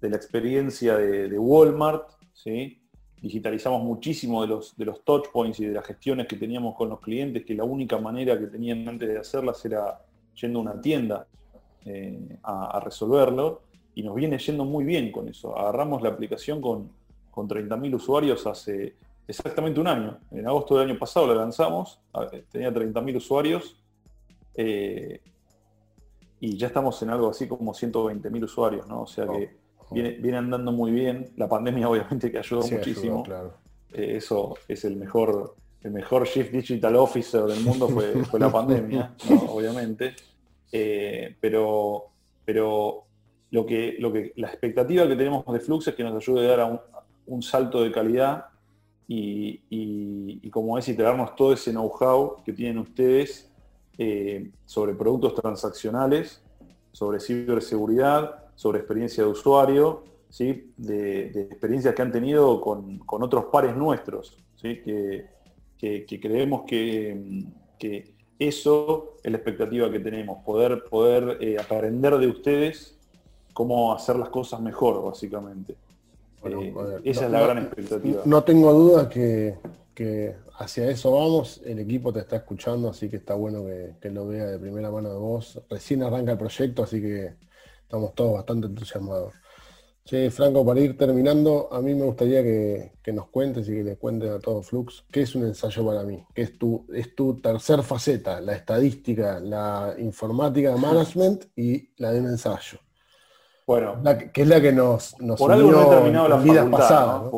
la 0.00 0.16
experiencia 0.16 0.96
de, 0.96 1.28
de 1.28 1.38
Walmart, 1.38 2.10
¿sí? 2.32 2.81
Digitalizamos 3.22 3.84
muchísimo 3.84 4.42
de 4.42 4.48
los, 4.48 4.76
de 4.76 4.84
los 4.84 5.04
touch 5.04 5.28
points 5.32 5.60
y 5.60 5.66
de 5.66 5.72
las 5.74 5.86
gestiones 5.86 6.26
que 6.26 6.36
teníamos 6.36 6.74
con 6.74 6.88
los 6.88 6.98
clientes, 7.00 7.44
que 7.44 7.54
la 7.54 7.62
única 7.62 7.96
manera 7.98 8.36
que 8.36 8.48
tenían 8.48 8.86
antes 8.88 9.08
de 9.08 9.16
hacerlas 9.16 9.64
era 9.64 10.04
yendo 10.34 10.58
a 10.58 10.62
una 10.62 10.80
tienda 10.80 11.28
eh, 11.84 12.36
a, 12.42 12.80
resolverlo, 12.80 13.62
y 13.94 14.02
nos 14.02 14.16
viene 14.16 14.38
yendo 14.38 14.64
muy 14.64 14.84
bien 14.84 15.12
con 15.12 15.28
eso. 15.28 15.56
Agarramos 15.56 16.02
la 16.02 16.08
aplicación 16.08 16.60
con, 16.60 16.90
con 17.30 17.48
30.000 17.48 17.94
usuarios 17.94 18.44
hace 18.46 18.96
exactamente 19.28 19.78
un 19.78 19.86
año. 19.86 20.18
En 20.32 20.48
agosto 20.48 20.76
del 20.76 20.90
año 20.90 20.98
pasado 20.98 21.28
la 21.28 21.34
lanzamos, 21.34 22.00
tenía 22.50 22.72
30.000 22.72 23.16
usuarios, 23.16 23.76
eh, 24.56 25.20
y 26.40 26.56
ya 26.56 26.66
estamos 26.66 27.00
en 27.02 27.10
algo 27.10 27.30
así 27.30 27.46
como 27.46 27.72
120.000 27.72 28.44
usuarios, 28.44 28.88
¿no? 28.88 29.02
O 29.02 29.06
sea 29.06 29.28
que 29.28 29.61
viene, 29.92 30.36
andando 30.36 30.72
muy 30.72 30.90
bien. 30.90 31.32
La 31.36 31.48
pandemia 31.48 31.88
obviamente 31.90 32.30
que 32.30 32.38
ayudó 32.38 32.62
muchísimo. 32.62 33.24
Eh, 33.92 34.16
eso 34.16 34.54
es 34.66 34.84
el 34.84 34.96
mejor, 34.96 35.54
el 35.82 35.92
mejor 35.92 36.26
Chief 36.26 36.50
Digital 36.50 36.96
Officer 36.96 37.42
del 37.42 37.60
mundo 37.62 37.88
fue, 37.88 38.14
la 38.38 38.50
pandemia, 38.50 39.14
obviamente. 39.48 40.14
Eh, 40.70 41.36
pero 41.38 42.12
pero 42.44 43.04
lo 43.50 43.66
que, 43.66 43.96
lo 43.98 44.12
que, 44.12 44.32
la 44.36 44.48
expectativa 44.48 45.06
que 45.06 45.16
tenemos 45.16 45.44
de 45.46 45.60
Flux 45.60 45.86
es 45.88 45.94
que 45.94 46.02
nos 46.02 46.14
ayude 46.16 46.52
a 46.52 46.56
dar 46.56 46.82
un, 47.26 47.42
salto 47.42 47.82
de 47.82 47.92
calidad 47.92 48.46
y, 49.06 49.60
y, 49.68 50.50
como 50.50 50.78
es, 50.78 50.88
iterarnos 50.88 51.36
todo 51.36 51.52
ese 51.52 51.70
know-how 51.70 52.42
que 52.44 52.52
tienen 52.52 52.78
ustedes 52.78 53.50
eh, 53.98 54.50
sobre 54.64 54.94
productos 54.94 55.34
transaccionales, 55.34 56.42
sobre 56.92 57.20
ciberseguridad, 57.20 58.41
sobre 58.62 58.78
experiencia 58.78 59.24
de 59.24 59.30
usuario, 59.30 60.04
¿sí? 60.28 60.72
de, 60.76 61.48
experiencias 61.50 61.96
que 61.96 62.02
han 62.02 62.12
tenido 62.12 62.60
con, 62.60 63.00
otros 63.08 63.46
pares 63.46 63.74
nuestros, 63.74 64.38
¿sí? 64.54 64.80
que, 64.84 66.20
creemos 66.20 66.62
que, 66.64 67.44
eso 68.38 69.16
es 69.20 69.32
la 69.32 69.38
expectativa 69.38 69.90
que 69.90 69.98
tenemos, 69.98 70.44
poder, 70.44 70.84
poder 70.84 71.38
eh, 71.40 71.56
aprender 71.58 72.16
de 72.18 72.28
ustedes 72.28 72.96
cómo 73.52 73.92
hacer 73.92 74.14
las 74.14 74.28
cosas 74.28 74.60
mejor, 74.60 75.02
básicamente. 75.04 75.74
Eh, 76.44 76.72
esa 77.02 77.24
es 77.26 77.32
la 77.32 77.40
gran 77.40 77.58
expectativa. 77.58 78.22
No 78.24 78.44
tengo 78.44 78.72
duda 78.72 79.08
que, 79.08 79.56
hacia 80.58 80.88
eso 80.88 81.10
vamos, 81.10 81.60
el 81.64 81.80
equipo 81.80 82.12
te 82.12 82.20
está 82.20 82.36
escuchando, 82.36 82.90
así 82.90 83.08
que 83.08 83.16
está 83.16 83.34
bueno 83.34 83.64
que, 83.64 83.94
que, 84.00 84.10
lo 84.10 84.28
vea 84.28 84.46
de 84.46 84.58
primera 84.60 84.88
mano 84.88 85.08
de 85.08 85.18
vos. 85.18 85.60
Recién 85.68 86.04
arranca 86.04 86.30
el 86.30 86.38
proyecto, 86.38 86.84
así 86.84 87.00
que 87.00 87.34
estamos 87.92 88.14
todos 88.14 88.32
bastante 88.32 88.68
entusiasmados. 88.68 89.34
Che, 90.02 90.30
Franco, 90.30 90.64
para 90.64 90.80
ir 90.80 90.96
terminando, 90.96 91.68
a 91.70 91.82
mí 91.82 91.94
me 91.94 92.06
gustaría 92.06 92.42
que, 92.42 93.12
nos 93.12 93.28
cuentes 93.28 93.68
y 93.68 93.72
que 93.72 93.84
le 93.84 93.96
cuentes 93.98 94.30
a 94.30 94.40
todo 94.40 94.62
Flux 94.62 95.04
qué 95.12 95.20
es 95.20 95.34
un 95.34 95.44
ensayo 95.44 95.84
para 95.84 96.02
mí, 96.02 96.24
qué 96.34 96.42
es 96.42 96.58
tu, 96.58 96.86
es 96.92 97.14
tu 97.14 97.38
tercer 97.38 97.82
faceta, 97.82 98.40
la 98.40 98.54
estadística, 98.54 99.38
la 99.40 99.94
informática 99.98 100.70
de 100.70 100.76
management 100.80 101.44
y 101.54 101.92
la 101.98 102.12
de 102.12 102.20
un 102.20 102.28
ensayo. 102.28 102.78
Bueno, 103.66 104.02
que 104.32 104.42
es 104.42 104.48
la 104.48 104.60
que 104.60 104.72
nos, 104.72 105.20
nos 105.20 105.38
por 105.38 105.52
algo 105.52 105.70
no 105.70 105.82
he 105.82 105.94
terminado 105.94 106.28
la 106.28 106.38
facultad, 106.38 107.30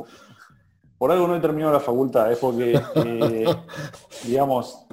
Por, 0.97 1.11
algo 1.11 1.27
no 1.27 1.37
he 1.37 1.41
terminado 1.41 1.73
la 1.73 1.81
facultad, 1.81 2.31
es 2.31 2.39
porque, 2.39 2.81
eh, 2.95 3.45
digamos, 4.25 4.87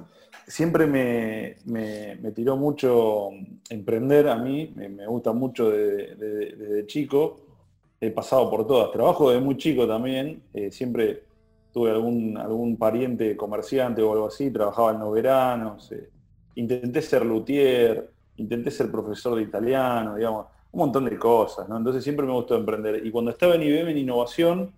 siempre 0.51 0.85
me, 0.85 2.31
tiró 2.33 2.57
mucho 2.57 3.29
emprender 3.69 4.27
a 4.27 4.35
mí, 4.35 4.71
me, 4.75 5.07
gusta 5.07 5.31
mucho 5.31 5.69
desde, 5.69 6.85
chico, 6.87 7.39
he 7.99 8.11
pasado 8.11 8.49
por 8.49 8.67
todas, 8.67 8.91
trabajo 8.91 9.31
desde 9.31 9.43
muy 9.43 9.55
chico 9.57 9.87
también, 9.87 10.43
eh, 10.53 10.71
siempre 10.71 11.23
tuve 11.71 11.91
algún, 11.91 12.37
algún 12.37 12.75
pariente 12.75 13.37
comerciante 13.37 14.01
o 14.01 14.11
algo 14.11 14.27
así, 14.27 14.51
trabajaba 14.51 14.91
en 14.91 14.99
los 14.99 15.13
veranos, 15.13 15.91
eh, 15.93 16.09
intenté 16.55 17.01
ser 17.01 17.25
luthier, 17.25 18.09
intenté 18.35 18.71
ser 18.71 18.91
profesor 18.91 19.37
de 19.37 19.43
italiano, 19.43 20.15
digamos, 20.15 20.47
un 20.73 20.79
montón 20.79 21.05
de 21.05 21.17
cosas, 21.17 21.69
¿no? 21.69 21.77
Entonces 21.77 22.03
siempre 22.03 22.25
me 22.25 22.33
gustó 22.33 22.55
emprender. 22.55 23.05
Y 23.05 23.11
cuando 23.11 23.31
estaba 23.31 23.55
en 23.55 23.63
IBM 23.63 23.91
en 23.91 23.97
innovación, 23.97 24.71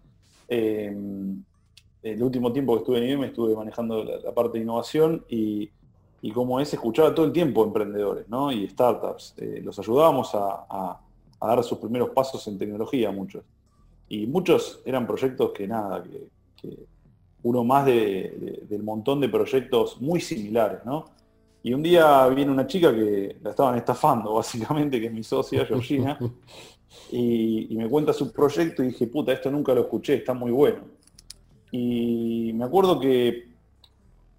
eh, 0.48 0.96
el 2.04 2.22
último 2.22 2.52
tiempo 2.52 2.74
que 2.74 2.80
estuve 2.80 2.98
en 2.98 3.10
IBM 3.10 3.24
estuve 3.26 3.56
manejando 3.56 4.04
la, 4.04 4.32
parte 4.34 4.58
de 4.58 4.64
innovación 4.66 5.26
y, 5.30 5.72
y 6.22 6.32
como 6.32 6.60
es, 6.60 6.74
escuchaba 6.74 7.16
todo 7.16 7.26
el 7.26 7.32
tiempo 7.32 7.64
emprendedores 7.64 8.28
¿no? 8.28 8.52
y 8.52 8.68
startups. 8.70 9.36
Eh, 9.38 9.62
los 9.64 9.80
ayudábamos 9.80 10.32
a, 10.36 11.00
dar 11.42 11.64
sus 11.64 11.78
primeros 11.78 12.10
pasos 12.12 12.46
en 12.48 12.58
tecnología, 12.58 13.12
muchos. 13.12 13.44
Y 14.08 14.28
muchos 14.28 14.82
eran 14.86 15.08
proyectos 15.08 15.52
que 15.52 15.68
nada, 15.68 16.04
que, 16.04 16.88
uno 17.44 17.66
más 17.66 17.86
del 17.86 18.82
montón 18.84 19.20
de 19.20 19.28
proyectos 19.28 20.00
muy 20.00 20.22
similares, 20.22 20.80
¿no? 20.86 21.04
Y 21.62 21.74
un 21.74 21.84
día 21.84 22.26
viene 22.28 22.50
una 22.50 22.66
chica 22.66 22.94
que 22.94 23.36
la 23.42 23.50
estaban 23.50 23.76
estafando, 23.76 24.34
básicamente, 24.36 25.02
que 25.02 25.08
es 25.08 25.14
mi 25.14 25.24
socia, 25.24 25.66
Georgina, 25.66 26.18
y, 27.12 27.74
y 27.74 27.76
me 27.76 27.90
cuenta 27.90 28.14
su 28.14 28.32
proyecto 28.32 28.82
y 28.82 28.88
dije, 28.88 29.08
puta, 29.08 29.34
esto 29.34 29.52
nunca 29.52 29.74
lo 29.74 29.82
escuché, 29.82 30.16
está 30.16 30.34
muy 30.34 30.52
bueno. 30.52 31.03
Y 31.76 32.52
me 32.54 32.66
acuerdo 32.66 33.00
que 33.00 33.48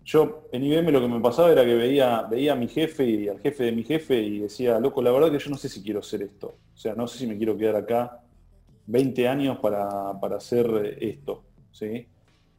yo 0.05 0.47
en 0.53 0.63
IBM 0.63 0.93
lo 0.93 1.01
que 1.01 1.09
me 1.09 1.19
pasaba 1.19 1.51
era 1.51 1.65
que 1.65 1.75
veía, 1.75 2.23
veía 2.23 2.53
a 2.53 2.57
mi 2.57 2.69
jefe 2.69 3.05
y 3.05 3.29
al 3.29 3.41
jefe 3.41 3.65
de 3.65 3.73
mi 3.73 3.83
jefe 3.83 4.21
y 4.23 4.39
decía, 4.39 4.79
loco, 4.79 5.03
la 5.03 5.11
verdad 5.11 5.33
que 5.33 5.41
yo 5.41 5.51
no 5.51 5.57
sé 5.57 5.69
si 5.69 5.83
quiero 5.83 5.99
hacer 5.99 6.23
esto. 6.23 6.55
O 6.73 6.77
sea, 6.77 6.95
no 6.95 7.09
sé 7.09 7.19
si 7.19 7.27
me 7.27 7.37
quiero 7.37 7.59
quedar 7.59 7.75
acá 7.75 8.21
20 8.87 9.27
años 9.27 9.59
para, 9.59 10.11
hacer 10.37 10.97
esto. 11.01 11.43
¿sí? 11.73 12.07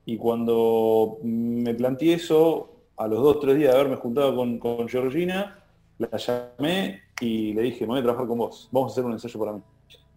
Y 0.05 0.17
cuando 0.17 1.19
me 1.23 1.73
planteé 1.73 2.15
eso, 2.15 2.73
a 2.97 3.07
los 3.07 3.23
dos 3.23 3.39
tres 3.39 3.55
días 3.57 3.73
de 3.73 3.79
haberme 3.79 3.95
juntado 3.95 4.35
con, 4.35 4.59
con 4.59 4.89
Georgina, 4.89 5.63
la 5.99 6.17
llamé 6.17 7.03
y 7.21 7.53
le 7.53 7.61
dije, 7.61 7.85
me 7.85 7.93
voy 7.93 7.99
a 7.99 8.03
trabajar 8.03 8.27
con 8.27 8.39
vos, 8.39 8.67
vamos 8.73 8.91
a 8.91 8.93
hacer 8.93 9.05
un 9.05 9.13
ensayo 9.13 9.39
para 9.39 9.53
mí. 9.53 9.61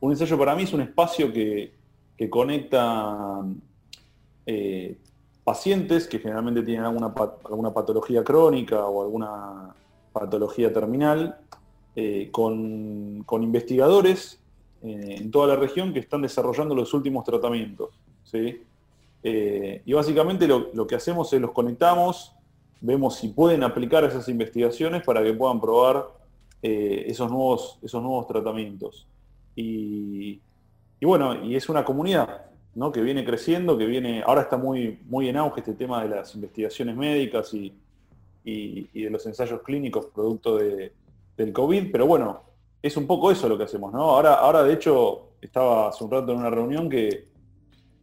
Un 0.01 0.11
ensayo 0.11 0.37
para 0.37 0.57
mí 0.57 0.65
es 0.65 0.73
un 0.73 0.81
espacio 0.81 1.33
que, 1.33 1.79
conecta 2.29 3.45
eh, 4.51 4.97
pacientes 5.45 6.09
que 6.09 6.19
generalmente 6.19 6.63
tienen 6.63 6.87
alguna, 6.87 7.13
alguna 7.45 7.73
patología 7.75 8.25
crónica 8.25 8.87
o 8.87 9.03
alguna 9.03 9.75
patología 10.11 10.73
terminal, 10.73 11.39
eh, 11.95 12.31
con, 12.31 13.25
investigadores 13.43 14.41
eh, 14.83 15.17
en 15.19 15.31
toda 15.31 15.49
la 15.49 15.57
región 15.57 15.93
que 15.93 15.99
están 15.99 16.23
desarrollando 16.23 16.75
los 16.75 16.95
últimos 16.95 17.25
tratamientos. 17.25 17.91
Eh, 19.23 19.83
y 19.85 19.93
básicamente 19.93 20.47
lo, 20.47 20.87
que 20.87 20.95
hacemos 20.95 21.31
es 21.33 21.41
los 21.41 21.51
conectamos, 21.51 22.35
vemos 22.81 23.17
si 23.17 23.29
pueden 23.29 23.65
aplicar 23.65 24.05
esas 24.05 24.29
investigaciones 24.29 25.03
para 25.03 25.23
que 25.23 25.35
puedan 25.35 25.61
probar 25.61 26.07
esos, 26.63 27.31
nuevos, 27.31 27.79
esos 27.83 28.03
nuevos 28.03 28.27
tratamientos. 28.27 29.07
Y, 29.55 30.41
y 31.01 31.07
bueno, 31.07 31.45
y 31.45 31.55
es 31.55 31.69
una 31.69 31.85
comunidad, 31.85 32.48
que 32.93 33.01
viene 33.01 33.25
creciendo, 33.25 33.77
que 33.77 33.87
viene, 33.87 34.23
ahora 34.25 34.43
está 34.43 34.57
muy, 34.57 35.01
muy 35.07 35.29
en 35.29 35.37
auge 35.37 35.61
este 35.61 35.75
tema 35.75 36.03
de 36.03 36.11
las 36.11 36.35
investigaciones 36.35 36.97
médicas 36.97 37.53
y, 37.55 37.75
de 38.45 39.11
los 39.11 39.27
ensayos 39.27 39.61
clínicos 39.63 40.07
producto 40.07 40.57
del 40.57 41.53
COVID, 41.53 41.93
pero 41.93 42.07
bueno, 42.07 42.41
es 42.81 42.97
un 42.97 43.07
poco 43.07 43.31
eso 43.31 43.49
lo 43.49 43.59
que 43.59 43.65
hacemos, 43.65 43.93
¿no? 43.93 44.03
Ahora, 44.03 44.35
ahora 44.35 44.63
de 44.63 44.73
hecho, 44.73 45.33
estaba 45.41 45.89
hace 45.89 46.03
un 46.05 46.11
rato 46.11 46.33
en 46.33 46.39
una 46.39 46.49
reunión 46.49 46.89
que 46.89 47.27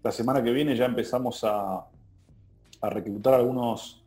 la 0.03 0.11
semana 0.11 0.43
que 0.43 0.51
viene 0.51 0.75
ya 0.75 0.85
empezamos 0.85 1.43
a, 1.43 1.85
reclutar 2.83 3.33
algunos, 3.33 4.03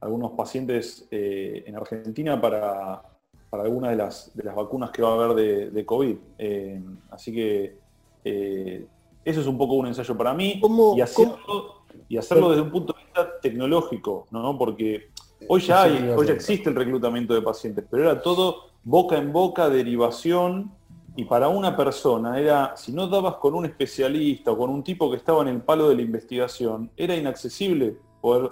algunos 0.00 0.32
pacientes 0.32 1.06
eh, 1.10 1.64
en 1.66 1.76
Argentina 1.76 2.40
para, 2.40 3.02
para 3.50 3.64
algunas 3.64 3.90
de 3.90 3.96
las, 3.98 4.34
de 4.34 4.44
las 4.44 4.54
vacunas 4.54 4.90
que 4.90 5.02
va 5.02 5.10
a 5.10 5.24
haber 5.24 5.70
de, 5.70 5.84
COVID. 5.84 6.16
Eh, 6.38 6.80
así 7.10 7.34
que 7.34 7.76
eh, 8.24 8.86
eso 9.24 9.40
es 9.40 9.46
un 9.46 9.58
poco 9.58 9.74
un 9.74 9.86
ensayo 9.86 10.16
para 10.16 10.34
mí. 10.34 10.60
y, 10.96 11.00
hacerlo, 11.00 11.84
y 12.08 12.16
hacerlo 12.16 12.50
desde 12.50 12.62
un 12.62 12.70
punto 12.70 12.92
de 12.92 13.04
vista 13.04 13.40
tecnológico, 13.40 14.26
¿no? 14.30 14.56
Porque 14.58 15.10
hoy 15.48 15.60
ya 15.60 15.82
hay, 15.82 16.08
hoy 16.16 16.26
ya 16.26 16.32
existe 16.32 16.70
el 16.70 16.76
reclutamiento 16.76 17.34
de 17.34 17.42
pacientes, 17.42 17.84
pero 17.90 18.04
era 18.04 18.20
todo 18.20 18.72
boca 18.84 19.16
en 19.16 19.32
boca, 19.32 19.68
derivación, 19.68 20.72
y 21.14 21.24
para 21.24 21.48
una 21.48 21.76
persona 21.76 22.38
era, 22.40 22.74
si 22.76 22.92
no 22.92 23.06
dabas 23.06 23.34
con 23.34 23.54
un 23.54 23.66
especialista 23.66 24.52
o 24.52 24.56
con 24.56 24.70
un 24.70 24.82
tipo 24.82 25.10
que 25.10 25.18
estaba 25.18 25.42
en 25.42 25.48
el 25.48 25.60
palo 25.60 25.88
de 25.88 25.96
la 25.96 26.02
investigación, 26.02 26.90
era 26.96 27.14
inaccesible 27.14 27.96
poder, 28.20 28.50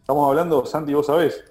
estamos 0.00 0.28
hablando, 0.28 0.66
Santi, 0.66 0.92
vos 0.92 1.06
sabés, 1.06 1.44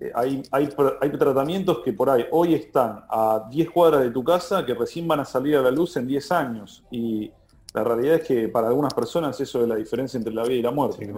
eh, 0.00 0.10
hay, 0.14 0.42
hay, 0.50 0.68
hay, 1.00 1.10
tratamientos 1.10 1.80
que 1.84 1.92
por 1.92 2.10
ahí 2.10 2.24
hoy 2.30 2.54
están 2.54 3.04
a 3.08 3.46
10 3.48 3.70
cuadras 3.70 4.02
de 4.02 4.10
tu 4.10 4.24
casa 4.24 4.64
que 4.64 4.74
recién 4.74 5.06
van 5.06 5.20
a 5.20 5.24
salir 5.24 5.56
a 5.56 5.62
la 5.62 5.70
luz 5.70 5.96
en 5.96 6.06
10 6.06 6.32
años. 6.32 6.84
Y 6.90 7.30
la 7.78 7.84
realidad 7.84 8.16
es 8.16 8.22
que 8.26 8.48
para 8.48 8.68
algunas 8.68 8.92
personas 8.92 9.40
eso 9.40 9.62
es 9.62 9.68
la 9.68 9.76
diferencia 9.76 10.18
entre 10.18 10.34
la 10.34 10.42
vida 10.42 10.56
y 10.56 10.62
la 10.62 10.70
muerte. 10.72 11.12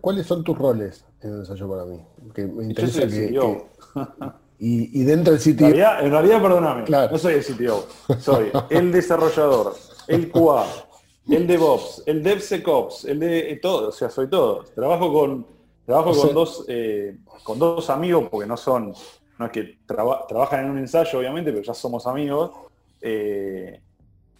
¿Cuáles 0.00 0.26
son 0.26 0.44
tus 0.44 0.56
roles 0.56 1.04
en 1.20 1.32
el 1.32 1.38
ensayo 1.40 1.68
para 1.68 1.84
mí? 1.84 2.00
Que 2.32 2.46
me 2.46 2.64
interesa 2.64 3.00
que, 3.08 3.36
y, 4.58 5.02
dentro 5.02 5.32
del 5.32 5.42
sitio. 5.42 5.66
En 5.66 6.10
realidad, 6.10 6.40
perdóname, 6.40 6.84
no 6.88 7.18
soy 7.18 7.34
el 7.34 7.44
CTO, 7.44 7.86
soy 8.20 8.52
el 8.70 8.92
desarrollador, 8.92 9.74
el 10.06 10.30
QA, 10.30 10.66
el 11.28 11.46
DevOps, 11.48 12.04
el 12.06 12.22
DevSecOps, 12.22 13.04
el 13.06 13.18
de 13.18 13.58
todo, 13.60 13.88
o 13.88 13.92
sea, 13.92 14.08
soy 14.08 14.28
todo. 14.28 14.62
Trabajo 14.74 15.12
con, 15.12 15.46
trabajo 15.84 16.12
con 16.12 16.34
dos 16.34 16.64
eh, 16.68 17.18
con 17.42 17.58
dos 17.58 17.90
amigos, 17.90 18.28
porque 18.30 18.46
no 18.46 18.56
son, 18.56 18.94
no 19.38 19.46
es 19.46 19.50
que 19.50 19.78
trabajan 19.84 20.66
en 20.66 20.70
un 20.70 20.78
ensayo, 20.78 21.18
obviamente, 21.18 21.50
pero 21.50 21.64
ya 21.64 21.74
somos 21.74 22.06
amigos. 22.06 22.52
Eh, 23.00 23.80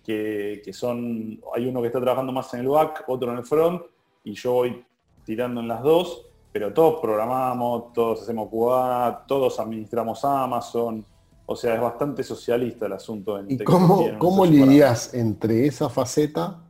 que, 0.05 0.71
son, 0.73 1.41
hay 1.55 1.67
uno 1.67 1.81
que 1.81 1.87
está 1.87 2.01
trabajando 2.01 2.33
más 2.33 2.53
en 2.55 2.61
el 2.61 2.69
back, 2.69 3.05
otro 3.07 3.33
en 3.33 3.38
el 3.38 3.45
front, 3.45 3.83
y 4.25 4.33
yo 4.35 4.53
voy 4.53 4.85
tirando 5.25 5.61
en 5.61 5.69
las 5.69 5.83
dos, 5.83 6.27
pero 6.53 6.73
todos 6.73 7.01
programamos, 7.01 7.93
todos 7.93 8.23
hacemos 8.23 8.49
QA, 8.51 9.25
todos 9.27 9.59
administramos 9.61 10.25
Amazon, 10.25 11.05
o 11.47 11.57
sea, 11.57 11.75
es 11.75 11.81
bastante 11.81 12.23
socialista 12.23 12.87
el 12.87 12.93
asunto. 12.93 13.38
En 13.38 13.51
¿Y 13.51 13.59
cómo, 13.59 14.07
cómo 14.19 14.45
lidias 14.45 15.15
entre 15.15 15.67
esa 15.67 15.88
faceta 15.88 16.62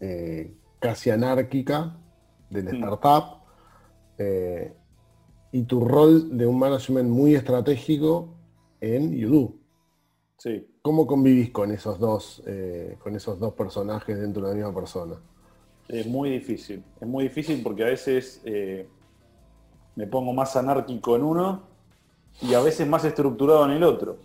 eh, 0.00 0.54
casi 0.78 1.10
anárquica 1.10 1.96
del 2.50 2.64
mm. 2.66 2.74
startup 2.74 3.38
eh, 4.18 4.72
y 5.52 5.62
tu 5.62 5.84
rol 5.84 6.36
de 6.36 6.46
un 6.46 6.58
management 6.58 7.08
muy 7.08 7.34
estratégico 7.34 8.34
en 8.80 9.12
Yudu? 9.12 9.58
Sí. 10.38 10.64
¿Cómo 10.82 11.06
convivís 11.06 11.50
con 11.50 11.72
esos 11.72 11.98
dos, 11.98 12.42
eh, 12.46 12.96
con 13.00 13.14
esos 13.16 13.40
dos 13.40 13.54
personajes 13.54 14.18
dentro 14.18 14.42
de 14.42 14.48
la 14.50 14.54
misma 14.54 14.74
persona? 14.74 15.16
Es 15.88 16.06
muy 16.06 16.30
difícil, 16.30 16.84
es 17.00 17.08
muy 17.08 17.24
difícil 17.24 17.60
porque 17.62 17.82
a 17.82 17.86
veces 17.86 18.40
eh, 18.44 18.86
me 19.96 20.06
pongo 20.06 20.32
más 20.32 20.54
anárquico 20.54 21.16
en 21.16 21.24
uno 21.24 21.62
y 22.40 22.54
a 22.54 22.60
veces 22.60 22.86
más 22.86 23.04
estructurado 23.04 23.64
en 23.64 23.72
el 23.72 23.82
otro. 23.82 24.18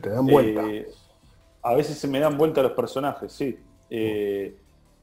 Te 0.00 0.10
dan 0.10 0.26
vuelta. 0.26 0.66
Eh, 0.66 0.88
a 1.62 1.74
veces 1.74 1.98
se 1.98 2.08
me 2.08 2.18
dan 2.18 2.36
vuelta 2.36 2.62
los 2.62 2.72
personajes, 2.72 3.32
sí. 3.32 3.56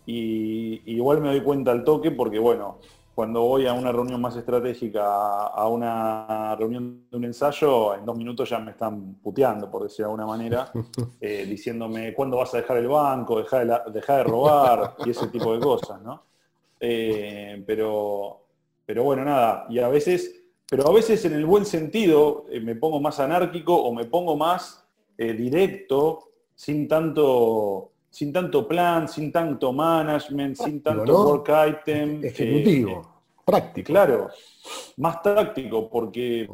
y 0.05 0.81
igual 0.85 1.21
me 1.21 1.29
doy 1.29 1.41
cuenta 1.41 1.71
al 1.71 1.83
toque 1.83 2.11
porque, 2.11 2.39
bueno, 2.39 2.79
cuando 3.21 3.41
voy 3.41 3.67
a 3.67 3.73
una 3.73 3.91
reunión 3.91 4.19
más 4.19 4.35
estratégica, 4.35 5.45
a 5.45 5.67
una 5.67 6.55
reunión 6.55 7.05
de 7.07 7.17
un 7.17 7.25
ensayo, 7.25 7.93
en 7.93 8.03
dos 8.03 8.17
minutos 8.17 8.49
ya 8.49 8.57
me 8.57 8.71
están 8.71 9.13
puteando, 9.21 9.69
por 9.69 9.83
decir 9.83 9.97
de 9.99 10.03
alguna 10.05 10.25
manera, 10.25 10.71
eh, 11.21 11.45
diciéndome 11.47 12.15
cuándo 12.15 12.37
vas 12.37 12.51
a 12.55 12.57
dejar 12.57 12.77
el 12.77 12.87
banco, 12.87 13.37
dejar 13.37 13.91
de, 13.91 14.01
de 14.01 14.23
robar 14.23 14.95
y 15.05 15.11
ese 15.11 15.27
tipo 15.27 15.53
de 15.53 15.59
cosas, 15.59 16.01
¿no? 16.01 16.23
Eh, 16.79 17.63
pero, 17.63 18.47
pero 18.87 19.03
bueno, 19.03 19.23
nada, 19.23 19.67
y 19.69 19.77
a 19.77 19.87
veces, 19.87 20.43
pero 20.67 20.87
a 20.87 20.91
veces 20.91 21.23
en 21.25 21.33
el 21.33 21.45
buen 21.45 21.65
sentido 21.65 22.45
eh, 22.49 22.59
me 22.59 22.73
pongo 22.73 22.99
más 22.99 23.19
anárquico 23.19 23.75
o 23.75 23.93
me 23.93 24.05
pongo 24.05 24.35
más 24.35 24.83
directo, 25.15 26.31
sin 26.55 26.87
tanto 26.87 27.91
sin 28.09 28.33
tanto 28.33 28.67
plan, 28.67 29.07
sin 29.07 29.31
tanto 29.31 29.71
management, 29.71 30.57
sin 30.57 30.83
tanto 30.83 31.25
work 31.25 31.49
item. 31.49 32.23
Ejecutivo, 32.23 33.10
práctico. 33.51 33.87
Claro, 33.87 34.29
más 34.97 35.21
táctico, 35.21 35.89
porque 35.89 36.49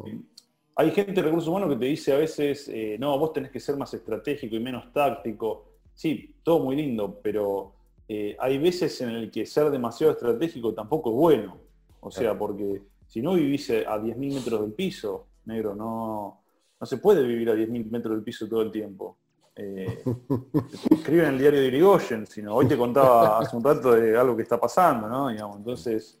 hay 0.74 0.90
gente 0.90 1.12
de 1.12 1.22
recursos 1.22 1.48
humanos 1.48 1.70
que 1.70 1.76
te 1.76 1.86
dice 1.86 2.12
a 2.12 2.18
veces, 2.18 2.68
eh, 2.68 2.96
no, 2.98 3.18
vos 3.18 3.32
tenés 3.32 3.50
que 3.50 3.60
ser 3.60 3.76
más 3.76 3.92
estratégico 3.94 4.56
y 4.56 4.60
menos 4.60 4.92
táctico. 4.92 5.64
Sí, 5.94 6.36
todo 6.42 6.60
muy 6.60 6.76
lindo, 6.76 7.18
pero 7.22 7.72
eh, 8.08 8.36
hay 8.38 8.58
veces 8.58 9.00
en 9.00 9.10
el 9.10 9.30
que 9.30 9.44
ser 9.44 9.70
demasiado 9.70 10.12
estratégico 10.12 10.72
tampoco 10.72 11.10
es 11.10 11.16
bueno. 11.16 11.58
O 12.00 12.10
sea, 12.10 12.38
porque 12.38 12.82
si 13.06 13.20
no 13.20 13.34
vivís 13.34 13.70
a 13.70 13.98
10.000 13.98 14.34
metros 14.34 14.60
del 14.60 14.72
piso, 14.72 15.26
negro, 15.46 15.74
no, 15.74 16.42
no 16.80 16.86
se 16.86 16.98
puede 16.98 17.22
vivir 17.22 17.50
a 17.50 17.54
10.000 17.54 17.90
metros 17.90 18.14
del 18.14 18.22
piso 18.22 18.48
todo 18.48 18.62
el 18.62 18.70
tiempo. 18.70 19.16
Eh, 19.56 20.04
escribe 20.90 21.24
en 21.24 21.30
el 21.30 21.38
diario 21.38 21.60
de 21.60 21.66
Irigoyen, 21.66 22.26
sino 22.26 22.54
hoy 22.54 22.68
te 22.68 22.78
contaba 22.78 23.40
hace 23.40 23.56
un 23.56 23.64
rato 23.64 23.92
de 23.92 24.16
algo 24.16 24.36
que 24.36 24.44
está 24.44 24.60
pasando, 24.60 25.08
¿no? 25.08 25.28
entonces, 25.30 26.20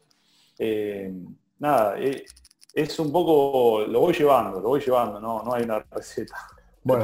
eh, 0.58 1.12
nada, 1.58 1.98
eh, 1.98 2.24
es 2.74 2.98
un 2.98 3.10
poco, 3.10 3.84
lo 3.86 4.00
voy 4.00 4.14
llevando, 4.14 4.60
lo 4.60 4.68
voy 4.68 4.80
llevando, 4.80 5.20
no, 5.20 5.42
no 5.42 5.54
hay 5.54 5.64
una 5.64 5.80
receta. 5.90 6.36
Bueno, 6.84 7.02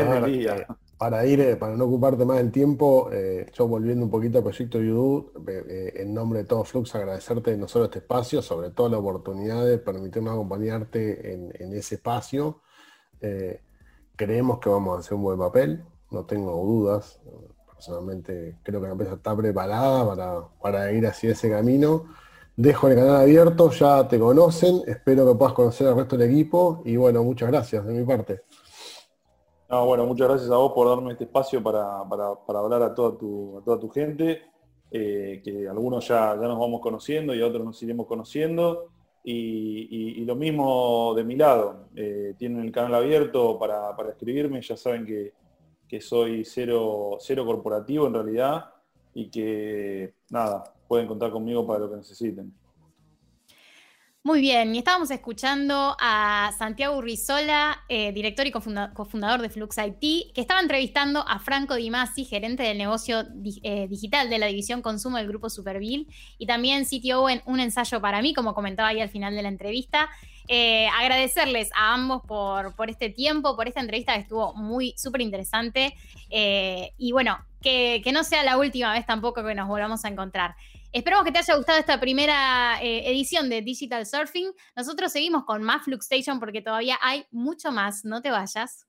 para 0.96 1.26
ir, 1.26 1.40
eh, 1.40 1.56
para 1.56 1.76
no 1.76 1.84
ocuparte 1.84 2.24
más 2.24 2.38
del 2.38 2.50
tiempo, 2.50 3.10
eh, 3.12 3.50
yo 3.52 3.68
volviendo 3.68 4.06
un 4.06 4.10
poquito 4.10 4.38
al 4.38 4.44
proyecto 4.44 4.80
YouTube, 4.80 5.42
en 5.94 6.14
nombre 6.14 6.38
de 6.38 6.44
todo 6.46 6.64
Flux, 6.64 6.94
agradecerte 6.94 7.54
no 7.58 7.68
solo 7.68 7.86
este 7.86 7.98
espacio, 7.98 8.40
sobre 8.40 8.70
todo 8.70 8.88
la 8.88 8.96
oportunidad 8.96 9.62
de 9.66 9.76
permitirnos 9.76 10.32
acompañarte 10.32 11.34
en, 11.34 11.74
ese 11.74 11.96
espacio. 11.96 12.62
creemos 14.16 14.58
que 14.58 14.70
vamos 14.70 14.96
a 14.96 15.00
hacer 15.00 15.14
un 15.14 15.22
buen 15.24 15.38
papel, 15.38 15.84
no 16.10 16.24
tengo 16.24 16.52
dudas. 16.64 17.20
Personalmente 17.74 18.56
creo 18.62 18.80
que 18.80 18.86
la 18.86 18.92
empresa 18.92 19.14
está 19.16 19.36
preparada 19.36 20.06
para, 20.06 20.48
para 20.62 20.92
ir 20.92 21.06
hacia 21.06 21.32
ese 21.32 21.50
camino. 21.50 22.06
Dejo 22.56 22.88
el 22.88 22.94
canal 22.94 23.16
abierto, 23.22 23.70
ya 23.70 24.06
te 24.06 24.18
conocen, 24.18 24.82
espero 24.86 25.26
que 25.26 25.34
puedas 25.36 25.54
conocer 25.54 25.88
al 25.88 25.96
resto 25.96 26.16
del 26.16 26.30
equipo 26.30 26.82
y 26.84 26.94
bueno, 26.94 27.24
muchas 27.24 27.50
gracias 27.50 27.84
de 27.84 27.92
mi 27.92 28.04
parte. 28.04 28.42
No, 29.68 29.86
bueno, 29.86 30.06
muchas 30.06 30.28
gracias 30.28 30.50
a 30.52 30.56
vos 30.56 30.72
por 30.72 30.88
darme 30.88 31.12
este 31.12 31.24
espacio 31.24 31.60
para, 31.60 31.98
hablar 31.98 32.82
a 32.82 32.94
toda 32.94 33.18
tu, 33.18 33.60
toda 33.64 33.80
tu 33.80 33.88
gente, 33.88 34.42
eh, 34.90 35.40
que 35.42 35.68
algunos 35.68 36.06
ya, 36.06 36.36
ya 36.36 36.46
nos 36.46 36.58
vamos 36.58 36.80
conociendo 36.80 37.34
y 37.34 37.42
a 37.42 37.46
otros 37.46 37.64
nos 37.64 37.82
iremos 37.82 38.06
conociendo. 38.06 38.90
Y, 39.26 40.22
lo 40.24 40.36
mismo 40.36 41.14
de 41.16 41.24
mi 41.24 41.34
lado, 41.34 41.88
eh, 41.96 42.34
tienen 42.36 42.62
el 42.64 42.70
canal 42.70 42.94
abierto 42.96 43.58
para, 43.58 43.96
escribirme, 44.08 44.60
ya 44.60 44.76
saben 44.76 45.06
que, 45.06 45.32
soy 46.00 46.44
cero, 46.44 47.18
cero 47.20 47.46
corporativo 47.46 48.08
en 48.08 48.14
realidad 48.14 48.64
y 49.14 49.30
que 49.30 50.14
nada, 50.28 50.64
pueden 50.94 51.08
contar 51.08 51.32
conmigo 51.32 51.66
para 51.66 51.80
lo 51.80 51.90
que 51.90 51.96
necesiten. 51.96 52.54
Muy 54.22 54.40
bien, 54.40 54.74
y 54.74 54.78
estábamos 54.78 55.10
escuchando 55.10 55.96
a 56.00 56.52
Santiago 56.56 56.96
Urrizola, 56.96 57.82
eh, 57.88 58.12
director 58.12 58.46
y 58.46 58.52
cofundador 58.52 59.42
de 59.42 59.50
Flux 59.50 59.76
IT, 59.76 60.32
que 60.32 60.40
estaba 60.40 60.60
entrevistando 60.60 61.24
a 61.26 61.40
Franco 61.40 61.74
Di 61.74 61.90
Masi, 61.90 62.24
gerente 62.24 62.62
del 62.62 62.78
negocio 62.78 63.24
eh, 63.62 63.88
digital 63.88 64.30
de 64.30 64.38
la 64.38 64.46
división 64.46 64.82
consumo 64.82 65.16
del 65.16 65.26
grupo 65.26 65.50
Superville, 65.50 66.06
y 66.38 66.46
también 66.46 66.84
CTO 66.84 67.28
en 67.28 67.42
un 67.44 67.58
ensayo 67.58 68.00
para 68.00 68.22
mí, 68.22 68.32
como 68.34 68.54
comentaba 68.54 68.90
ahí 68.90 69.00
al 69.00 69.10
final 69.10 69.34
de 69.34 69.42
la 69.42 69.48
entrevista. 69.48 70.08
Eh, 70.46 70.86
agradecerles 70.96 71.70
a 71.74 71.92
ambos 71.92 72.22
por, 72.22 72.76
por, 72.76 72.88
este 72.88 73.10
tiempo, 73.10 73.56
por 73.56 73.66
esta 73.66 73.80
entrevista 73.80 74.14
que 74.14 74.20
estuvo 74.20 74.54
muy 74.54 74.94
súper 74.96 75.22
interesante. 75.22 75.92
y 76.30 77.12
bueno, 77.12 77.36
que 77.60 78.10
no 78.12 78.24
sea 78.24 78.42
la 78.42 78.56
última 78.56 78.92
vez 78.92 79.04
tampoco 79.04 79.44
que 79.44 79.54
nos 79.54 79.68
volvamos 79.68 80.04
a 80.04 80.08
encontrar. 80.08 80.54
Esperamos 80.94 81.24
que 81.24 81.32
te 81.32 81.38
haya 81.38 81.56
gustado 81.56 81.80
esta 81.80 81.98
primera 81.98 82.80
eh, 82.80 83.10
edición 83.10 83.48
de 83.48 83.62
Digital 83.62 84.06
Surfing. 84.06 84.52
Nosotros 84.76 85.10
seguimos 85.10 85.42
con 85.44 85.60
más 85.60 85.82
Fluxstation 85.82 86.38
porque 86.38 86.62
todavía 86.62 86.96
hay 87.02 87.26
mucho 87.32 87.72
más. 87.72 88.04
No 88.04 88.22
te 88.22 88.30
vayas. 88.30 88.86